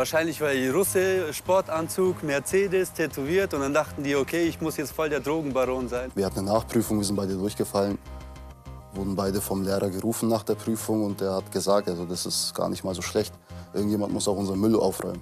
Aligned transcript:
Wahrscheinlich 0.00 0.40
war 0.40 0.50
ich 0.50 0.72
Russe, 0.72 1.30
Sportanzug, 1.30 2.22
Mercedes, 2.22 2.90
tätowiert. 2.90 3.52
Und 3.52 3.60
dann 3.60 3.74
dachten 3.74 4.02
die, 4.02 4.16
okay, 4.16 4.44
ich 4.44 4.58
muss 4.58 4.78
jetzt 4.78 4.92
voll 4.92 5.10
der 5.10 5.20
Drogenbaron 5.20 5.90
sein. 5.90 6.10
Wir 6.14 6.24
hatten 6.24 6.38
eine 6.38 6.52
Nachprüfung, 6.52 6.96
wir 6.96 7.04
sind 7.04 7.16
beide 7.16 7.34
durchgefallen. 7.34 7.98
Wurden 8.94 9.14
beide 9.14 9.42
vom 9.42 9.62
Lehrer 9.62 9.90
gerufen 9.90 10.30
nach 10.30 10.42
der 10.42 10.54
Prüfung 10.54 11.04
und 11.04 11.20
der 11.20 11.32
hat 11.32 11.52
gesagt, 11.52 11.86
also 11.86 12.06
das 12.06 12.24
ist 12.24 12.54
gar 12.54 12.70
nicht 12.70 12.82
mal 12.82 12.94
so 12.94 13.02
schlecht. 13.02 13.34
Irgendjemand 13.74 14.10
muss 14.10 14.26
auch 14.26 14.38
unseren 14.38 14.58
Müll 14.58 14.74
aufräumen. 14.74 15.20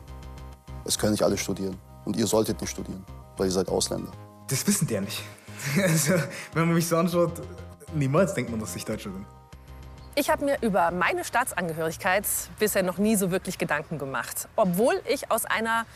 Es 0.85 0.97
können 0.97 1.11
nicht 1.11 1.25
alle 1.25 1.39
studieren. 1.39 1.77
Und 2.05 2.17
ihr 2.17 2.29
solltet 2.29 2.61
nicht 2.61 2.71
studieren, 2.71 3.05
weil 3.37 3.49
ihr 3.49 3.53
seid 3.53 3.69
Ausländer. 3.69 4.13
Das 4.47 4.65
wissen 4.65 4.87
die 4.87 4.95
ja 4.95 5.01
nicht. 5.01 5.25
Also, 5.83 6.13
wenn 6.55 6.67
man 6.67 6.75
mich 6.77 6.87
so 6.87 6.97
anschaut, 6.99 7.33
niemals 7.97 8.33
denkt 8.33 8.53
man, 8.53 8.61
dass 8.61 8.77
ich 8.77 8.85
Deutscher 8.85 9.11
bin. 9.11 9.27
Ich 10.19 10.31
habe 10.31 10.45
mir 10.45 10.59
über 10.63 10.91
meine 10.91 11.23
Staatsangehörigkeit 11.23 12.25
bisher 12.59 12.83
noch 12.83 12.99
nie 12.99 13.15
so 13.15 13.31
wirklich 13.31 13.57
Gedanken 13.57 13.99
gemacht. 13.99 14.49
Obwohl 14.57 15.01
ich 15.07 15.31
aus 15.31 15.45
einer 15.45 15.87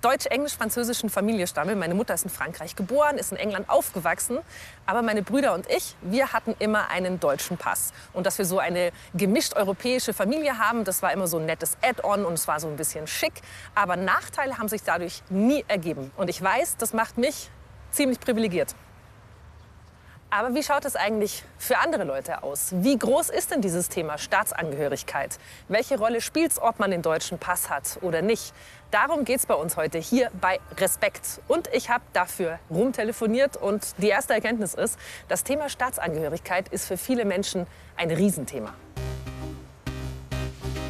deutsch-englisch-französischen 0.00 1.10
Familie 1.10 1.46
stamme. 1.46 1.76
Meine 1.76 1.94
Mutter 1.94 2.12
ist 2.12 2.24
in 2.24 2.30
Frankreich 2.30 2.74
geboren, 2.74 3.18
ist 3.18 3.30
in 3.30 3.38
England 3.38 3.70
aufgewachsen. 3.70 4.38
Aber 4.84 5.02
meine 5.02 5.22
Brüder 5.22 5.54
und 5.54 5.70
ich, 5.70 5.94
wir 6.02 6.32
hatten 6.32 6.56
immer 6.58 6.90
einen 6.90 7.20
deutschen 7.20 7.56
Pass. 7.56 7.92
Und 8.12 8.26
dass 8.26 8.38
wir 8.38 8.46
so 8.46 8.58
eine 8.58 8.90
gemischt 9.14 9.54
europäische 9.54 10.12
Familie 10.12 10.58
haben, 10.58 10.82
das 10.82 11.00
war 11.00 11.12
immer 11.12 11.28
so 11.28 11.38
ein 11.38 11.46
nettes 11.46 11.76
Add-on 11.80 12.24
und 12.24 12.32
es 12.32 12.48
war 12.48 12.58
so 12.58 12.66
ein 12.66 12.74
bisschen 12.74 13.06
schick. 13.06 13.34
Aber 13.76 13.94
Nachteile 13.94 14.58
haben 14.58 14.68
sich 14.68 14.82
dadurch 14.82 15.22
nie 15.30 15.64
ergeben. 15.68 16.10
Und 16.16 16.28
ich 16.28 16.42
weiß, 16.42 16.78
das 16.78 16.94
macht 16.94 17.16
mich 17.16 17.48
ziemlich 17.92 18.18
privilegiert. 18.18 18.74
Aber 20.30 20.54
wie 20.54 20.62
schaut 20.62 20.84
es 20.84 20.94
eigentlich 20.94 21.42
für 21.56 21.78
andere 21.78 22.04
Leute 22.04 22.42
aus? 22.42 22.68
Wie 22.72 22.98
groß 22.98 23.30
ist 23.30 23.50
denn 23.50 23.62
dieses 23.62 23.88
Thema 23.88 24.18
Staatsangehörigkeit? 24.18 25.38
Welche 25.68 25.98
Rolle 25.98 26.20
spielt 26.20 26.52
es, 26.52 26.60
ob 26.60 26.78
man 26.78 26.90
den 26.90 27.00
deutschen 27.00 27.38
Pass 27.38 27.70
hat 27.70 27.98
oder 28.02 28.20
nicht? 28.20 28.52
Darum 28.90 29.24
geht 29.24 29.38
es 29.38 29.46
bei 29.46 29.54
uns 29.54 29.78
heute 29.78 29.96
hier 29.96 30.30
bei 30.38 30.60
Respekt. 30.76 31.40
Und 31.48 31.68
ich 31.72 31.88
habe 31.88 32.04
dafür 32.12 32.58
rumtelefoniert 32.68 33.56
und 33.56 33.94
die 33.96 34.08
erste 34.08 34.34
Erkenntnis 34.34 34.74
ist, 34.74 34.98
das 35.28 35.44
Thema 35.44 35.70
Staatsangehörigkeit 35.70 36.68
ist 36.68 36.86
für 36.86 36.98
viele 36.98 37.24
Menschen 37.24 37.66
ein 37.96 38.10
Riesenthema. 38.10 38.74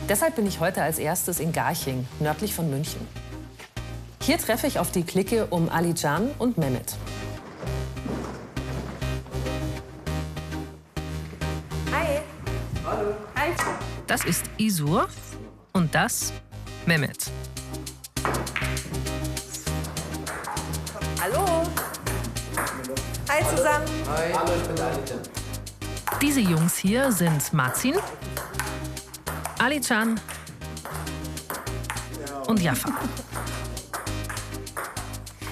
Deshalb 0.09 0.35
bin 0.35 0.49
ich 0.49 0.59
heute 0.59 0.83
als 0.83 0.99
erstes 0.99 1.39
in 1.39 1.53
Garching, 1.53 2.09
nördlich 2.19 2.55
von 2.55 2.69
München. 2.71 3.07
Hier 4.21 4.39
treffe 4.39 4.67
ich 4.67 4.81
auf 4.81 4.91
die 4.91 5.05
Clique 5.05 5.47
um 5.47 5.69
Ali 5.69 5.95
Can 5.95 6.33
und 6.39 6.59
Mehmet. 6.59 6.97
Das 14.09 14.25
ist 14.25 14.47
Isur 14.57 15.07
und 15.75 15.95
das 15.95 16.33
Mehmet. 16.87 17.31
Hallo. 21.21 21.67
Hi 23.29 23.45
zusammen. 23.55 23.87
Hi. 24.09 24.33
Hallo, 24.33 24.53
ich 24.57 24.67
bin 24.67 24.77
der 24.77 26.19
Diese 26.23 26.41
Jungs 26.41 26.79
hier 26.79 27.13
sind 27.13 27.53
Marzin, 27.53 27.97
Ali-Chan 29.59 30.19
und 32.47 32.63
Jaffa. 32.63 32.89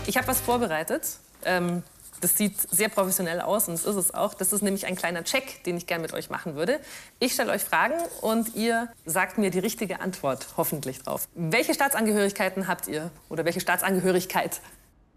Ich 0.07 0.17
habe 0.17 0.29
was 0.29 0.41
vorbereitet. 0.41 1.19
Ähm, 1.45 1.83
das 2.21 2.37
sieht 2.37 2.57
sehr 2.71 2.89
professionell 2.89 3.41
aus 3.41 3.69
und 3.69 3.75
es 3.75 3.85
ist 3.85 3.97
es 3.97 4.15
auch. 4.15 4.35
Das 4.35 4.53
ist 4.53 4.63
nämlich 4.63 4.87
ein 4.87 4.97
kleiner 4.97 5.25
Check, 5.25 5.65
den 5.65 5.77
ich 5.77 5.87
gerne 5.87 6.03
mit 6.03 6.13
euch 6.13 6.31
machen 6.31 6.55
würde. 6.55 6.81
Ich 7.19 7.33
stelle 7.33 7.53
euch 7.53 7.63
Fragen 7.63 7.95
und 8.21 8.55
ihr 8.55 8.89
sagt 9.05 9.39
mir 9.39 9.51
die 9.51 9.59
richtige 9.59 10.01
Antwort 10.01 10.47
hoffentlich 10.57 11.03
drauf. 11.03 11.29
Welche 11.35 11.75
Staatsangehörigkeiten 11.75 12.69
habt 12.69 12.89
ihr 12.89 13.11
oder 13.29 13.45
welche 13.45 13.61
Staatsangehörigkeit? 13.61 14.61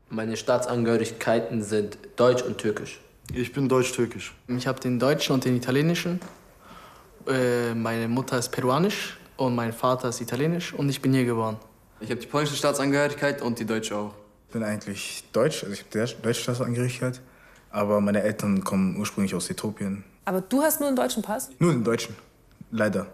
Meine 0.09 0.37
Staatsangehörigkeiten 0.37 1.63
sind 1.63 1.97
Deutsch 2.15 2.41
und 2.41 2.57
Türkisch. 2.57 2.99
Ich 3.33 3.53
bin 3.53 3.69
deutsch-türkisch. 3.69 4.33
Ich 4.47 4.65
habe 4.65 4.79
den 4.79 4.97
deutschen 4.97 5.33
und 5.33 5.45
den 5.45 5.55
italienischen. 5.55 6.19
Äh, 7.27 7.75
meine 7.75 8.07
Mutter 8.07 8.39
ist 8.39 8.49
peruanisch 8.49 9.19
und 9.37 9.53
mein 9.53 9.71
Vater 9.71 10.09
ist 10.09 10.19
italienisch 10.19 10.73
und 10.73 10.89
ich 10.89 10.99
bin 11.01 11.13
hier 11.13 11.25
geboren. 11.25 11.57
Ich 11.99 12.09
habe 12.09 12.19
die 12.19 12.27
polnische 12.27 12.55
Staatsangehörigkeit 12.55 13.41
und 13.41 13.59
die 13.59 13.65
deutsche 13.65 13.95
auch. 13.97 14.13
Ich 14.49 14.53
bin 14.53 14.63
eigentlich 14.63 15.25
deutsch, 15.31 15.63
also 15.63 15.73
ich 15.73 15.81
habe 15.81 16.07
die 16.15 16.21
deutsche 16.23 16.41
Staatsangehörigkeit, 16.41 17.21
aber 17.69 18.01
meine 18.01 18.23
Eltern 18.23 18.63
kommen 18.63 18.97
ursprünglich 18.97 19.35
aus 19.35 19.47
Äthiopien. 19.47 20.03
Aber 20.25 20.41
du 20.41 20.63
hast 20.63 20.79
nur 20.79 20.87
einen 20.87 20.95
deutschen 20.95 21.21
Pass? 21.21 21.51
Nur 21.59 21.71
den 21.71 21.83
deutschen, 21.83 22.15
leider. 22.71 23.05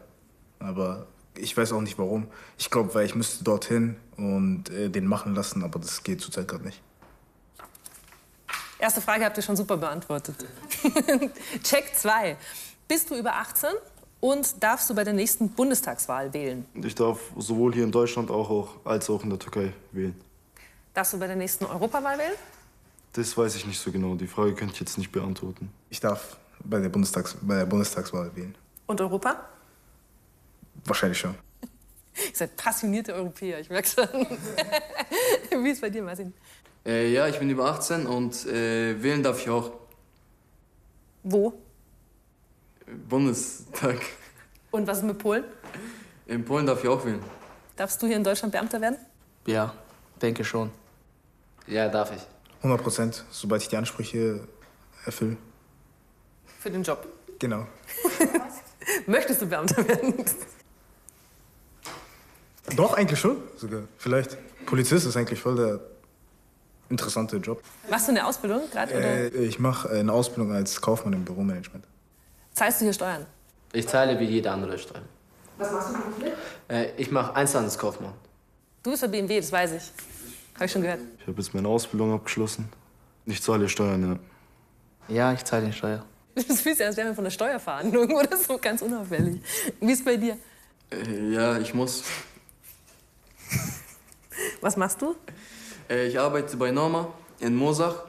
Aber 0.59 1.07
ich 1.37 1.57
weiß 1.57 1.73
auch 1.73 1.81
nicht 1.81 1.99
warum. 1.99 2.27
Ich 2.57 2.71
glaube, 2.71 2.95
weil 2.95 3.05
ich 3.05 3.15
müsste 3.15 3.43
dorthin 3.43 3.97
und 4.15 4.69
äh, 4.69 4.87
den 4.89 5.07
machen 5.07 5.35
lassen, 5.35 5.61
aber 5.61 5.77
das 5.77 6.03
geht 6.03 6.21
zurzeit 6.21 6.47
gerade 6.47 6.63
nicht. 6.63 6.81
Erste 8.79 9.01
Frage 9.01 9.25
habt 9.25 9.35
ihr 9.35 9.43
schon 9.43 9.57
super 9.57 9.75
beantwortet. 9.75 10.37
Check 11.63 11.91
2. 11.95 12.37
Bist 12.87 13.09
du 13.09 13.15
über 13.17 13.33
18 13.33 13.71
und 14.21 14.63
darfst 14.63 14.89
du 14.89 14.95
bei 14.95 15.03
der 15.03 15.11
nächsten 15.13 15.49
Bundestagswahl 15.49 16.33
wählen? 16.33 16.65
Ich 16.75 16.95
darf 16.95 17.19
sowohl 17.37 17.73
hier 17.73 17.83
in 17.83 17.91
Deutschland 17.91 18.31
auch, 18.31 18.49
auch 18.49 18.69
als 18.85 19.09
auch 19.09 19.21
in 19.21 19.31
der 19.31 19.39
Türkei 19.39 19.73
wählen. 19.91 20.15
Darfst 20.95 21.11
du 21.11 21.19
bei 21.19 21.27
der 21.27 21.35
nächsten 21.35 21.65
Europawahl 21.65 22.17
wählen? 22.17 22.35
Das 23.11 23.37
weiß 23.37 23.55
ich 23.57 23.65
nicht 23.65 23.79
so 23.79 23.91
genau. 23.91 24.15
Die 24.15 24.27
Frage 24.27 24.55
könnte 24.55 24.73
ich 24.73 24.79
jetzt 24.79 24.97
nicht 24.97 25.11
beantworten. 25.11 25.69
Ich 25.89 25.99
darf 25.99 26.37
bei 26.63 26.79
der, 26.79 26.87
Bundestags 26.87 27.35
bei 27.41 27.57
der 27.57 27.65
Bundestagswahl 27.65 28.33
wählen. 28.33 28.55
Und 28.87 29.01
Europa? 29.01 29.45
Wahrscheinlich 30.85 31.19
schon. 31.19 31.35
Ihr 32.15 32.33
seid 32.33 32.55
passionierte 32.55 33.13
Europäer, 33.13 33.59
ich 33.59 33.69
merke 33.69 33.89
schon. 33.89 34.07
Wie 35.63 35.69
ist 35.69 35.75
es 35.75 35.81
bei 35.81 35.89
dir, 35.89 36.01
Martin? 36.01 36.33
Äh, 36.85 37.11
ja, 37.11 37.27
ich 37.27 37.39
bin 37.39 37.49
über 37.49 37.65
18 37.65 38.05
und 38.05 38.45
äh, 38.45 39.01
wählen 39.03 39.21
darf 39.21 39.41
ich 39.41 39.49
auch. 39.49 39.71
Wo? 41.23 41.53
Bundestag. 43.09 43.99
Und 44.71 44.87
was 44.87 44.99
ist 44.99 45.03
mit 45.03 45.17
Polen? 45.17 45.43
In 46.27 46.45
Polen 46.45 46.65
darf 46.65 46.81
ich 46.81 46.89
auch 46.89 47.03
wählen. 47.03 47.21
Darfst 47.75 48.01
du 48.01 48.07
hier 48.07 48.15
in 48.15 48.23
Deutschland 48.23 48.53
Beamter 48.53 48.79
werden? 48.79 48.97
Ja, 49.45 49.73
denke 50.21 50.45
schon. 50.45 50.71
Ja, 51.67 51.89
darf 51.89 52.11
ich. 52.15 52.21
100 52.57 52.81
Prozent, 52.81 53.23
sobald 53.31 53.61
ich 53.61 53.67
die 53.69 53.77
Ansprüche 53.77 54.47
erfülle. 55.05 55.37
Für 56.59 56.71
den 56.71 56.83
Job? 56.83 57.05
Genau. 57.39 57.67
Möchtest 59.05 59.41
du 59.41 59.45
Beamter 59.47 59.87
werden? 59.87 60.13
Doch, 62.75 62.93
eigentlich 62.93 63.19
schon 63.19 63.37
sogar. 63.57 63.83
Vielleicht. 63.97 64.37
Polizist 64.65 65.05
ist 65.05 65.15
eigentlich 65.15 65.39
voll 65.39 65.55
der 65.55 65.79
interessante 66.89 67.37
Job. 67.37 67.61
Machst 67.89 68.07
du 68.07 68.11
eine 68.11 68.25
Ausbildung 68.25 68.61
gerade? 68.71 68.93
Äh, 68.93 69.27
ich 69.45 69.59
mache 69.59 69.89
eine 69.89 70.11
Ausbildung 70.11 70.53
als 70.53 70.81
Kaufmann 70.81 71.13
im 71.13 71.23
Büromanagement. 71.25 71.85
Zahlst 72.53 72.81
du 72.81 72.85
hier 72.85 72.93
Steuern? 72.93 73.25
Ich 73.73 73.87
zahle 73.87 74.19
wie 74.19 74.25
jeder 74.25 74.53
andere 74.53 74.77
Steuern. 74.77 75.05
Was 75.57 75.71
machst 75.71 75.89
du 75.89 75.93
beruflich? 75.93 76.33
Äh, 76.69 76.91
ich 76.97 77.11
mache 77.11 77.35
Einzelhandelskaufmann. 77.35 78.13
Du 78.83 78.91
bist 78.91 79.01
bei 79.01 79.07
BMW, 79.07 79.39
das 79.39 79.51
weiß 79.51 79.73
ich. 79.73 79.91
Habe 80.55 80.65
ich 80.65 80.71
schon 80.71 80.81
gehört. 80.81 80.99
Ich 81.19 81.27
habe 81.27 81.37
jetzt 81.37 81.53
meine 81.53 81.67
Ausbildung 81.67 82.13
abgeschlossen. 82.13 82.69
Ich 83.25 83.41
zahle 83.41 83.67
Steuern, 83.67 84.19
ja. 85.09 85.15
Ja, 85.15 85.33
ich 85.33 85.43
zahle 85.43 85.67
die 85.67 85.73
Steuer. 85.73 86.05
Das 86.35 86.61
fühlt 86.61 86.77
sich, 86.77 86.85
als 86.85 86.97
wären 86.97 87.07
wir 87.07 87.15
von 87.15 87.23
der 87.23 87.31
Steuerverhandlung 87.31 88.11
oder 88.15 88.35
so, 88.37 88.57
ganz 88.57 88.81
unauffällig. 88.81 89.41
Wie 89.79 89.91
ist 89.91 89.99
es 89.99 90.05
bei 90.05 90.17
dir? 90.17 90.37
Äh, 90.91 91.33
ja, 91.33 91.57
ich 91.57 91.73
muss. 91.73 92.03
Was 94.61 94.77
machst 94.77 95.01
du? 95.01 95.15
Äh, 95.89 96.07
ich 96.07 96.19
arbeite 96.19 96.57
bei 96.57 96.71
Norma 96.71 97.13
in 97.39 97.55
Mosach, 97.55 98.03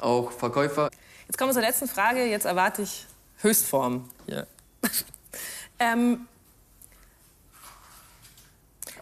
auch 0.00 0.30
Verkäufer. 0.32 0.90
Jetzt 1.26 1.38
kommen 1.38 1.50
wir 1.50 1.54
zur 1.54 1.62
letzten 1.62 1.88
Frage. 1.88 2.24
Jetzt 2.24 2.44
erwarte 2.44 2.82
ich 2.82 3.06
Höchstform. 3.38 4.08
Ja. 4.26 4.46
ähm, 5.78 6.26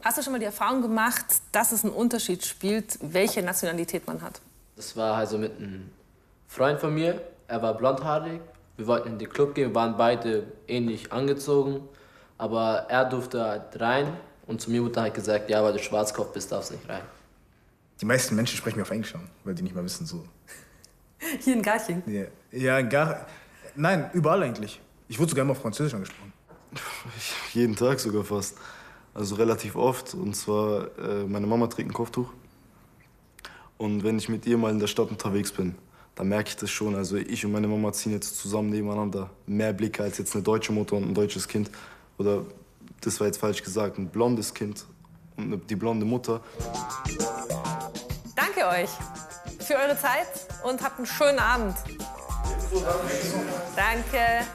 hast 0.04 0.18
du 0.18 0.22
schon 0.22 0.32
mal 0.32 0.38
die 0.38 0.46
Erfahrung 0.46 0.82
gemacht, 0.82 1.26
dass 1.52 1.72
es 1.72 1.84
einen 1.84 1.92
Unterschied 1.92 2.44
spielt, 2.44 2.98
welche 3.00 3.42
Nationalität 3.42 4.06
man 4.06 4.22
hat? 4.22 4.40
Das 4.76 4.96
war 4.96 5.16
also 5.16 5.38
mit 5.38 5.56
einem 5.56 5.90
Freund 6.46 6.80
von 6.80 6.94
mir. 6.94 7.20
Er 7.48 7.62
war 7.62 7.74
blondhaarig. 7.74 8.40
Wir 8.76 8.86
wollten 8.86 9.08
in 9.08 9.18
den 9.18 9.28
Club 9.28 9.54
gehen, 9.54 9.74
waren 9.74 9.96
beide 9.96 10.44
ähnlich 10.68 11.12
angezogen. 11.12 11.88
Aber 12.36 12.86
er 12.88 13.04
durfte 13.04 13.44
halt 13.44 13.80
rein 13.80 14.16
und 14.46 14.60
zu 14.60 14.70
mir 14.70 14.82
wurde 14.84 15.00
halt 15.00 15.14
gesagt, 15.14 15.50
ja, 15.50 15.62
weil 15.62 15.72
du 15.72 15.78
Schwarzkopf 15.80 16.32
bist, 16.32 16.52
darfst 16.52 16.70
nicht 16.70 16.88
rein. 16.88 17.02
Die 18.00 18.04
meisten 18.04 18.36
Menschen 18.36 18.56
sprechen 18.56 18.76
mir 18.76 18.82
auf 18.82 18.90
Englisch 18.90 19.14
an, 19.14 19.28
weil 19.42 19.54
die 19.54 19.62
nicht 19.62 19.74
mal 19.74 19.84
wissen 19.84 20.06
so. 20.06 20.24
Hier 21.40 21.54
in 21.54 21.62
Garching? 21.62 22.02
Ja, 22.06 22.24
ja 22.52 22.80
gar. 22.82 23.26
Nein, 23.74 24.10
überall 24.12 24.42
eigentlich. 24.44 24.80
Ich 25.08 25.18
wurde 25.18 25.30
sogar 25.30 25.42
immer 25.42 25.52
auf 25.52 25.62
Französisch 25.62 25.94
angesprochen. 25.94 26.32
Jeden 27.52 27.74
Tag 27.74 27.98
sogar 27.98 28.22
fast. 28.24 28.56
Also 29.18 29.34
relativ 29.34 29.74
oft. 29.74 30.14
Und 30.14 30.36
zwar, 30.36 30.96
äh, 30.96 31.24
meine 31.26 31.48
Mama 31.48 31.66
trägt 31.66 31.90
ein 31.90 31.92
Kopftuch. 31.92 32.28
Und 33.76 34.04
wenn 34.04 34.16
ich 34.16 34.28
mit 34.28 34.46
ihr 34.46 34.56
mal 34.56 34.70
in 34.70 34.78
der 34.78 34.86
Stadt 34.86 35.10
unterwegs 35.10 35.50
bin, 35.50 35.74
dann 36.14 36.28
merke 36.28 36.50
ich 36.50 36.56
das 36.56 36.70
schon. 36.70 36.94
Also 36.94 37.16
ich 37.16 37.44
und 37.44 37.50
meine 37.50 37.66
Mama 37.66 37.92
ziehen 37.92 38.12
jetzt 38.12 38.38
zusammen 38.38 38.70
nebeneinander. 38.70 39.30
Mehr 39.46 39.72
Blicke 39.72 40.04
als 40.04 40.18
jetzt 40.18 40.36
eine 40.36 40.44
deutsche 40.44 40.72
Mutter 40.72 40.94
und 40.94 41.02
ein 41.02 41.14
deutsches 41.14 41.48
Kind. 41.48 41.68
Oder, 42.16 42.44
das 43.00 43.18
war 43.18 43.26
jetzt 43.26 43.38
falsch 43.38 43.60
gesagt, 43.60 43.98
ein 43.98 44.08
blondes 44.08 44.54
Kind 44.54 44.86
und 45.36 45.46
eine, 45.46 45.58
die 45.58 45.74
blonde 45.74 46.06
Mutter. 46.06 46.40
Danke 48.36 48.68
euch 48.68 48.90
für 49.66 49.74
eure 49.74 49.98
Zeit 49.98 50.28
und 50.62 50.80
habt 50.80 50.98
einen 50.98 51.06
schönen 51.06 51.40
Abend. 51.40 51.74
Danke. 53.74 54.46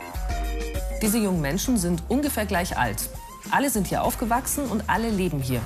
Diese 1.01 1.17
jungen 1.17 1.41
Menschen 1.41 1.75
sind 1.75 2.01
ungefähr 2.07 2.45
gleich 2.45 2.77
alt. 2.77 3.09
Alle 3.53 3.69
sind 3.69 3.85
hier 3.85 4.01
aufgewachsen 4.01 4.65
und 4.65 4.89
alle 4.89 5.11
leben 5.11 5.39
hier. 5.39 5.61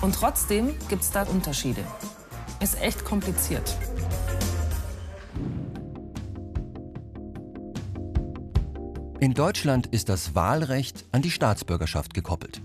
Und 0.00 0.16
trotzdem 0.16 0.74
gibt 0.88 1.02
es 1.02 1.12
da 1.12 1.22
Unterschiede. 1.22 1.84
Ist 2.58 2.82
echt 2.82 3.04
kompliziert. 3.04 3.76
In 9.20 9.32
Deutschland 9.32 9.86
ist 9.86 10.08
das 10.08 10.34
Wahlrecht 10.34 11.04
an 11.12 11.22
die 11.22 11.30
Staatsbürgerschaft 11.30 12.14
gekoppelt. 12.14 12.62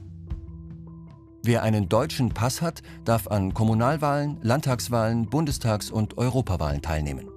Wer 1.43 1.61
einen 1.61 1.87
deutschen 1.87 2.29
Pass 2.29 2.63
hat, 2.63 2.81
darf 3.03 3.27
an 3.27 3.53
Kommunalwahlen, 3.53 4.39
Landtagswahlen, 4.41 5.29
Bundestags- 5.29 5.91
und 5.91 6.17
Europawahlen 6.17 6.81
teilnehmen. 6.81 7.29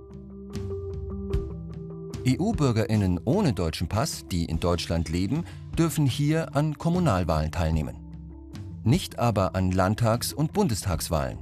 EU-Bürgerinnen 2.27 3.21
ohne 3.27 3.53
deutschen 3.53 3.87
Pass, 3.87 4.27
die 4.29 4.47
in 4.47 4.61
Deutschland 4.61 5.11
leben, 5.11 5.45
dürfen 5.79 6.07
hier 6.07 6.57
an 6.57 6.77
Kommunalwahlen 6.77 7.53
teilnehmen. 7.53 7.97
Nicht 8.83 9.19
aber 9.19 9.55
an 9.55 9.71
Landtags- 9.71 10.33
und 10.33 10.53
Bundestagswahlen. 10.53 11.39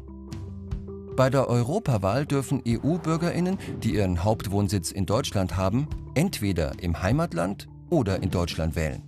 Bei 1.16 1.30
der 1.30 1.48
Europawahl 1.48 2.26
dürfen 2.26 2.62
EU-Bürgerinnen, 2.68 3.58
die 3.82 3.94
ihren 3.94 4.22
Hauptwohnsitz 4.22 4.90
in 4.90 5.06
Deutschland 5.06 5.56
haben, 5.56 5.88
entweder 6.14 6.72
im 6.82 7.02
Heimatland 7.02 7.68
oder 7.88 8.22
in 8.22 8.30
Deutschland 8.30 8.76
wählen. 8.76 9.02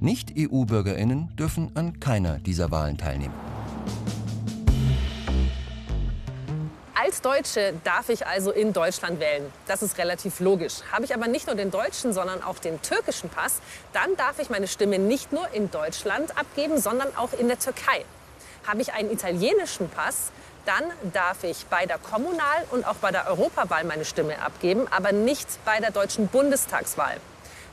Nicht-EU-Bürgerinnen 0.00 1.36
dürfen 1.36 1.76
an 1.76 2.00
keiner 2.00 2.38
dieser 2.38 2.70
Wahlen 2.70 2.96
teilnehmen. 2.96 3.34
Deutsche 7.22 7.72
darf 7.84 8.08
ich 8.08 8.26
also 8.26 8.50
in 8.50 8.72
Deutschland 8.72 9.20
wählen. 9.20 9.52
Das 9.68 9.82
ist 9.82 9.96
relativ 9.98 10.40
logisch. 10.40 10.74
Habe 10.90 11.04
ich 11.04 11.14
aber 11.14 11.28
nicht 11.28 11.46
nur 11.46 11.54
den 11.54 11.70
deutschen, 11.70 12.12
sondern 12.12 12.42
auch 12.42 12.58
den 12.58 12.82
türkischen 12.82 13.30
Pass, 13.30 13.60
dann 13.92 14.16
darf 14.16 14.38
ich 14.40 14.50
meine 14.50 14.66
Stimme 14.66 14.98
nicht 14.98 15.32
nur 15.32 15.48
in 15.52 15.70
Deutschland 15.70 16.36
abgeben, 16.36 16.80
sondern 16.80 17.16
auch 17.16 17.32
in 17.32 17.48
der 17.48 17.58
Türkei. 17.58 18.04
Habe 18.66 18.82
ich 18.82 18.92
einen 18.92 19.10
italienischen 19.10 19.88
Pass, 19.88 20.32
dann 20.66 20.84
darf 21.12 21.44
ich 21.44 21.66
bei 21.66 21.86
der 21.86 21.98
Kommunal- 21.98 22.64
und 22.70 22.86
auch 22.86 22.96
bei 22.96 23.10
der 23.10 23.28
Europawahl 23.28 23.84
meine 23.84 24.04
Stimme 24.04 24.40
abgeben, 24.42 24.86
aber 24.90 25.12
nicht 25.12 25.48
bei 25.64 25.80
der 25.80 25.90
deutschen 25.90 26.28
Bundestagswahl. 26.28 27.16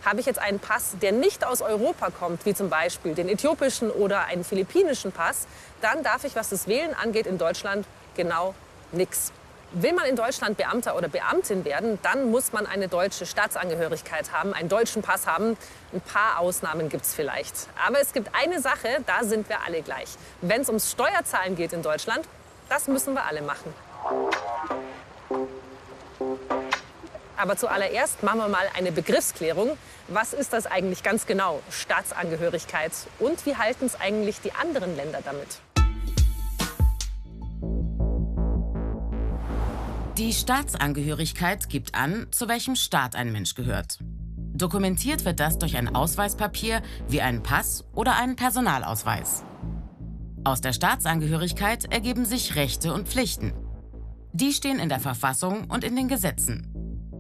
Habe 0.06 0.20
ich 0.20 0.26
jetzt 0.26 0.40
einen 0.40 0.60
Pass, 0.60 0.96
der 1.02 1.12
nicht 1.12 1.46
aus 1.46 1.62
Europa 1.62 2.10
kommt, 2.10 2.46
wie 2.46 2.54
zum 2.54 2.70
Beispiel 2.70 3.16
den 3.16 3.28
äthiopischen 3.28 3.92
oder 3.92 4.26
einen 4.26 4.44
philippinischen 4.44 5.12
Pass, 5.12 5.48
dann 5.82 6.04
darf 6.04 6.24
ich, 6.24 6.36
was 6.36 6.50
das 6.50 6.68
Wählen 6.68 6.94
angeht, 6.94 7.28
in 7.28 7.38
Deutschland 7.38 7.86
genau 8.16 8.56
nichts. 8.92 9.34
Will 9.72 9.94
man 9.94 10.06
in 10.06 10.16
Deutschland 10.16 10.58
Beamter 10.58 10.96
oder 10.96 11.10
Beamtin 11.10 11.64
werden, 11.64 12.00
dann 12.02 12.32
muss 12.32 12.54
man 12.54 12.66
eine 12.66 12.88
deutsche 12.88 13.28
Staatsangehörigkeit 13.28 14.32
haben, 14.34 14.52
einen 14.52 14.68
deutschen 14.68 15.04
Pass 15.04 15.28
haben. 15.28 15.58
Ein 15.94 16.02
paar 16.02 16.40
Ausnahmen 16.40 16.90
gibt 16.90 17.06
es 17.06 17.14
vielleicht. 17.14 17.54
Aber 17.86 18.02
es 18.02 18.12
gibt 18.12 18.32
eine 18.34 18.60
Sache, 18.62 18.88
da 19.06 19.24
sind 19.24 19.48
wir 19.48 19.62
alle 19.64 19.84
gleich. 19.84 20.10
Wenn 20.42 20.62
es 20.62 20.70
ums 20.70 20.90
Steuerzahlen 20.92 21.56
geht 21.56 21.74
in 21.74 21.84
Deutschland, 21.84 22.26
das 22.68 22.88
müssen 22.88 23.14
wir 23.14 23.26
alle 23.26 23.44
machen. 23.44 23.72
Aber 27.38 27.56
zuallererst 27.56 28.24
machen 28.24 28.40
wir 28.40 28.48
mal 28.48 28.68
eine 28.76 28.92
Begriffsklärung. 28.92 29.78
Was 30.08 30.34
ist 30.34 30.52
das 30.52 30.66
eigentlich 30.66 31.04
ganz 31.04 31.28
genau, 31.28 31.62
Staatsangehörigkeit? 31.70 32.92
Und 33.20 33.46
wie 33.46 33.56
halten 33.56 33.86
es 33.86 34.00
eigentlich 34.02 34.42
die 34.42 34.52
anderen 34.54 34.96
Länder 34.96 35.20
damit? 35.24 35.60
Die 40.20 40.34
Staatsangehörigkeit 40.34 41.70
gibt 41.70 41.96
an, 41.96 42.28
zu 42.32 42.50
welchem 42.50 42.76
Staat 42.76 43.16
ein 43.16 43.32
Mensch 43.32 43.56
gehört. 43.56 44.00
Dokumentiert 44.54 45.24
wird 45.24 45.40
das 45.40 45.58
durch 45.58 45.78
ein 45.78 45.96
Ausweispapier 45.96 46.82
wie 47.08 47.22
einen 47.22 47.42
Pass 47.42 47.86
oder 47.96 48.18
einen 48.18 48.36
Personalausweis. 48.36 49.46
Aus 50.44 50.60
der 50.60 50.74
Staatsangehörigkeit 50.74 51.86
ergeben 51.86 52.26
sich 52.26 52.58
Rechte 52.58 52.94
und 52.94 53.08
Pflichten. 53.08 53.54
Die 54.34 54.52
stehen 54.52 54.80
in 54.80 54.90
der 54.90 55.00
Verfassung 55.00 55.70
und 55.70 55.86
in 55.86 55.96
den 55.96 56.10
Gesetzen. 56.10 56.68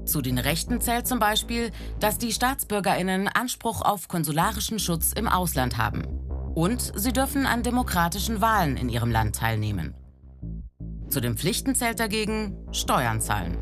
Zu 0.04 0.22
den 0.22 0.38
Rechten 0.38 0.82
zählt 0.82 1.08
zum 1.08 1.20
Beispiel, 1.20 1.72
dass 2.02 2.18
die 2.18 2.34
Staatsbürgerinnen 2.34 3.30
Anspruch 3.30 3.82
auf 3.82 4.10
konsularischen 4.10 4.78
Schutz 4.78 5.14
im 5.14 5.30
Ausland 5.30 5.78
haben. 5.78 6.04
Und 6.54 6.92
sie 6.98 7.14
dürfen 7.14 7.46
an 7.46 7.64
demokratischen 7.64 8.42
Wahlen 8.42 8.76
in 8.76 8.90
ihrem 8.90 9.10
Land 9.10 9.38
teilnehmen. 9.38 9.96
Zu 11.10 11.22
den 11.22 11.38
Pflichten 11.38 11.74
zählt 11.74 12.00
dagegen 12.00 12.56
Steuern 12.72 13.20
zahlen. 13.20 13.58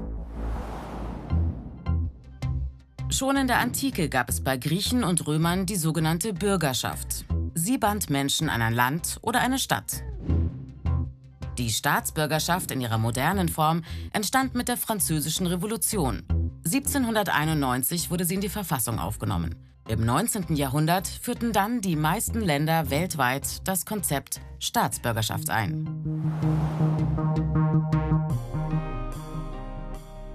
Schon 3.09 3.37
in 3.37 3.47
der 3.47 3.59
Antike 3.59 4.09
gab 4.09 4.29
es 4.29 4.43
bei 4.43 4.57
Griechen 4.57 5.03
und 5.05 5.25
Römern 5.27 5.65
die 5.65 5.77
sogenannte 5.77 6.33
Bürgerschaft. 6.33 7.25
Sie 7.53 7.77
band 7.77 8.09
Menschen 8.09 8.49
an 8.49 8.61
ein 8.61 8.73
Land 8.73 9.17
oder 9.21 9.39
eine 9.39 9.59
Stadt. 9.59 10.03
Die 11.57 11.69
Staatsbürgerschaft 11.69 12.69
in 12.71 12.81
ihrer 12.81 12.97
modernen 12.97 13.49
Form 13.49 13.83
entstand 14.11 14.53
mit 14.53 14.67
der 14.67 14.77
Französischen 14.77 15.47
Revolution. 15.47 16.23
1791 16.65 18.11
wurde 18.11 18.25
sie 18.25 18.35
in 18.35 18.41
die 18.41 18.49
Verfassung 18.49 18.99
aufgenommen. 18.99 19.55
Im 19.87 20.05
19. 20.05 20.55
Jahrhundert 20.55 21.07
führten 21.07 21.53
dann 21.53 21.79
die 21.79 21.95
meisten 21.95 22.41
Länder 22.41 22.89
weltweit 22.89 23.65
das 23.65 23.85
Konzept 23.85 24.41
Staatsbürgerschaft 24.59 25.49
ein. 25.49 25.87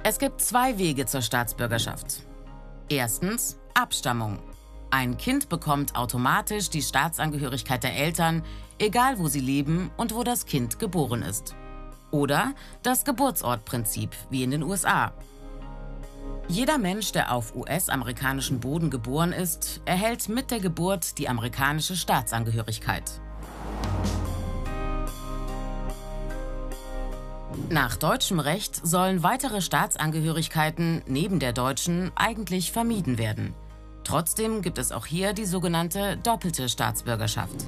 Es 0.04 0.18
gibt 0.18 0.40
zwei 0.40 0.78
Wege 0.78 1.06
zur 1.06 1.22
Staatsbürgerschaft. 1.22 2.24
Erstens 2.88 3.60
Abstammung. 3.74 4.40
Ein 4.90 5.16
Kind 5.16 5.48
bekommt 5.48 5.94
automatisch 5.94 6.70
die 6.70 6.82
Staatsangehörigkeit 6.82 7.84
der 7.84 7.96
Eltern, 7.96 8.42
egal 8.80 9.20
wo 9.20 9.28
sie 9.28 9.38
leben 9.38 9.92
und 9.96 10.12
wo 10.12 10.24
das 10.24 10.44
Kind 10.44 10.80
geboren 10.80 11.22
ist. 11.22 11.54
Oder 12.10 12.52
das 12.82 13.04
Geburtsortprinzip, 13.04 14.10
wie 14.28 14.42
in 14.42 14.50
den 14.50 14.64
USA. 14.64 15.12
Jeder 16.48 16.78
Mensch, 16.78 17.12
der 17.12 17.32
auf 17.32 17.54
US-amerikanischem 17.54 18.58
Boden 18.58 18.90
geboren 18.90 19.32
ist, 19.32 19.82
erhält 19.84 20.28
mit 20.28 20.50
der 20.50 20.58
Geburt 20.58 21.16
die 21.18 21.28
amerikanische 21.28 21.94
Staatsangehörigkeit. 21.94 23.04
Nach 27.70 27.96
deutschem 27.96 28.38
Recht 28.38 28.86
sollen 28.86 29.22
weitere 29.22 29.60
Staatsangehörigkeiten 29.60 31.02
neben 31.06 31.38
der 31.38 31.52
deutschen 31.52 32.12
eigentlich 32.14 32.72
vermieden 32.72 33.18
werden. 33.18 33.54
Trotzdem 34.04 34.62
gibt 34.62 34.78
es 34.78 34.92
auch 34.92 35.06
hier 35.06 35.32
die 35.32 35.44
sogenannte 35.44 36.16
doppelte 36.18 36.68
Staatsbürgerschaft. 36.68 37.66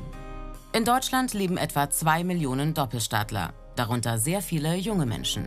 In 0.73 0.85
Deutschland 0.85 1.35
leben 1.35 1.57
etwa 1.57 1.88
zwei 1.91 2.25
Millionen 2.25 2.75
Doppelstaatler, 2.75 3.53
darunter 3.76 4.19
sehr 4.19 4.43
viele 4.43 4.75
junge 4.75 5.07
Menschen. 5.07 5.47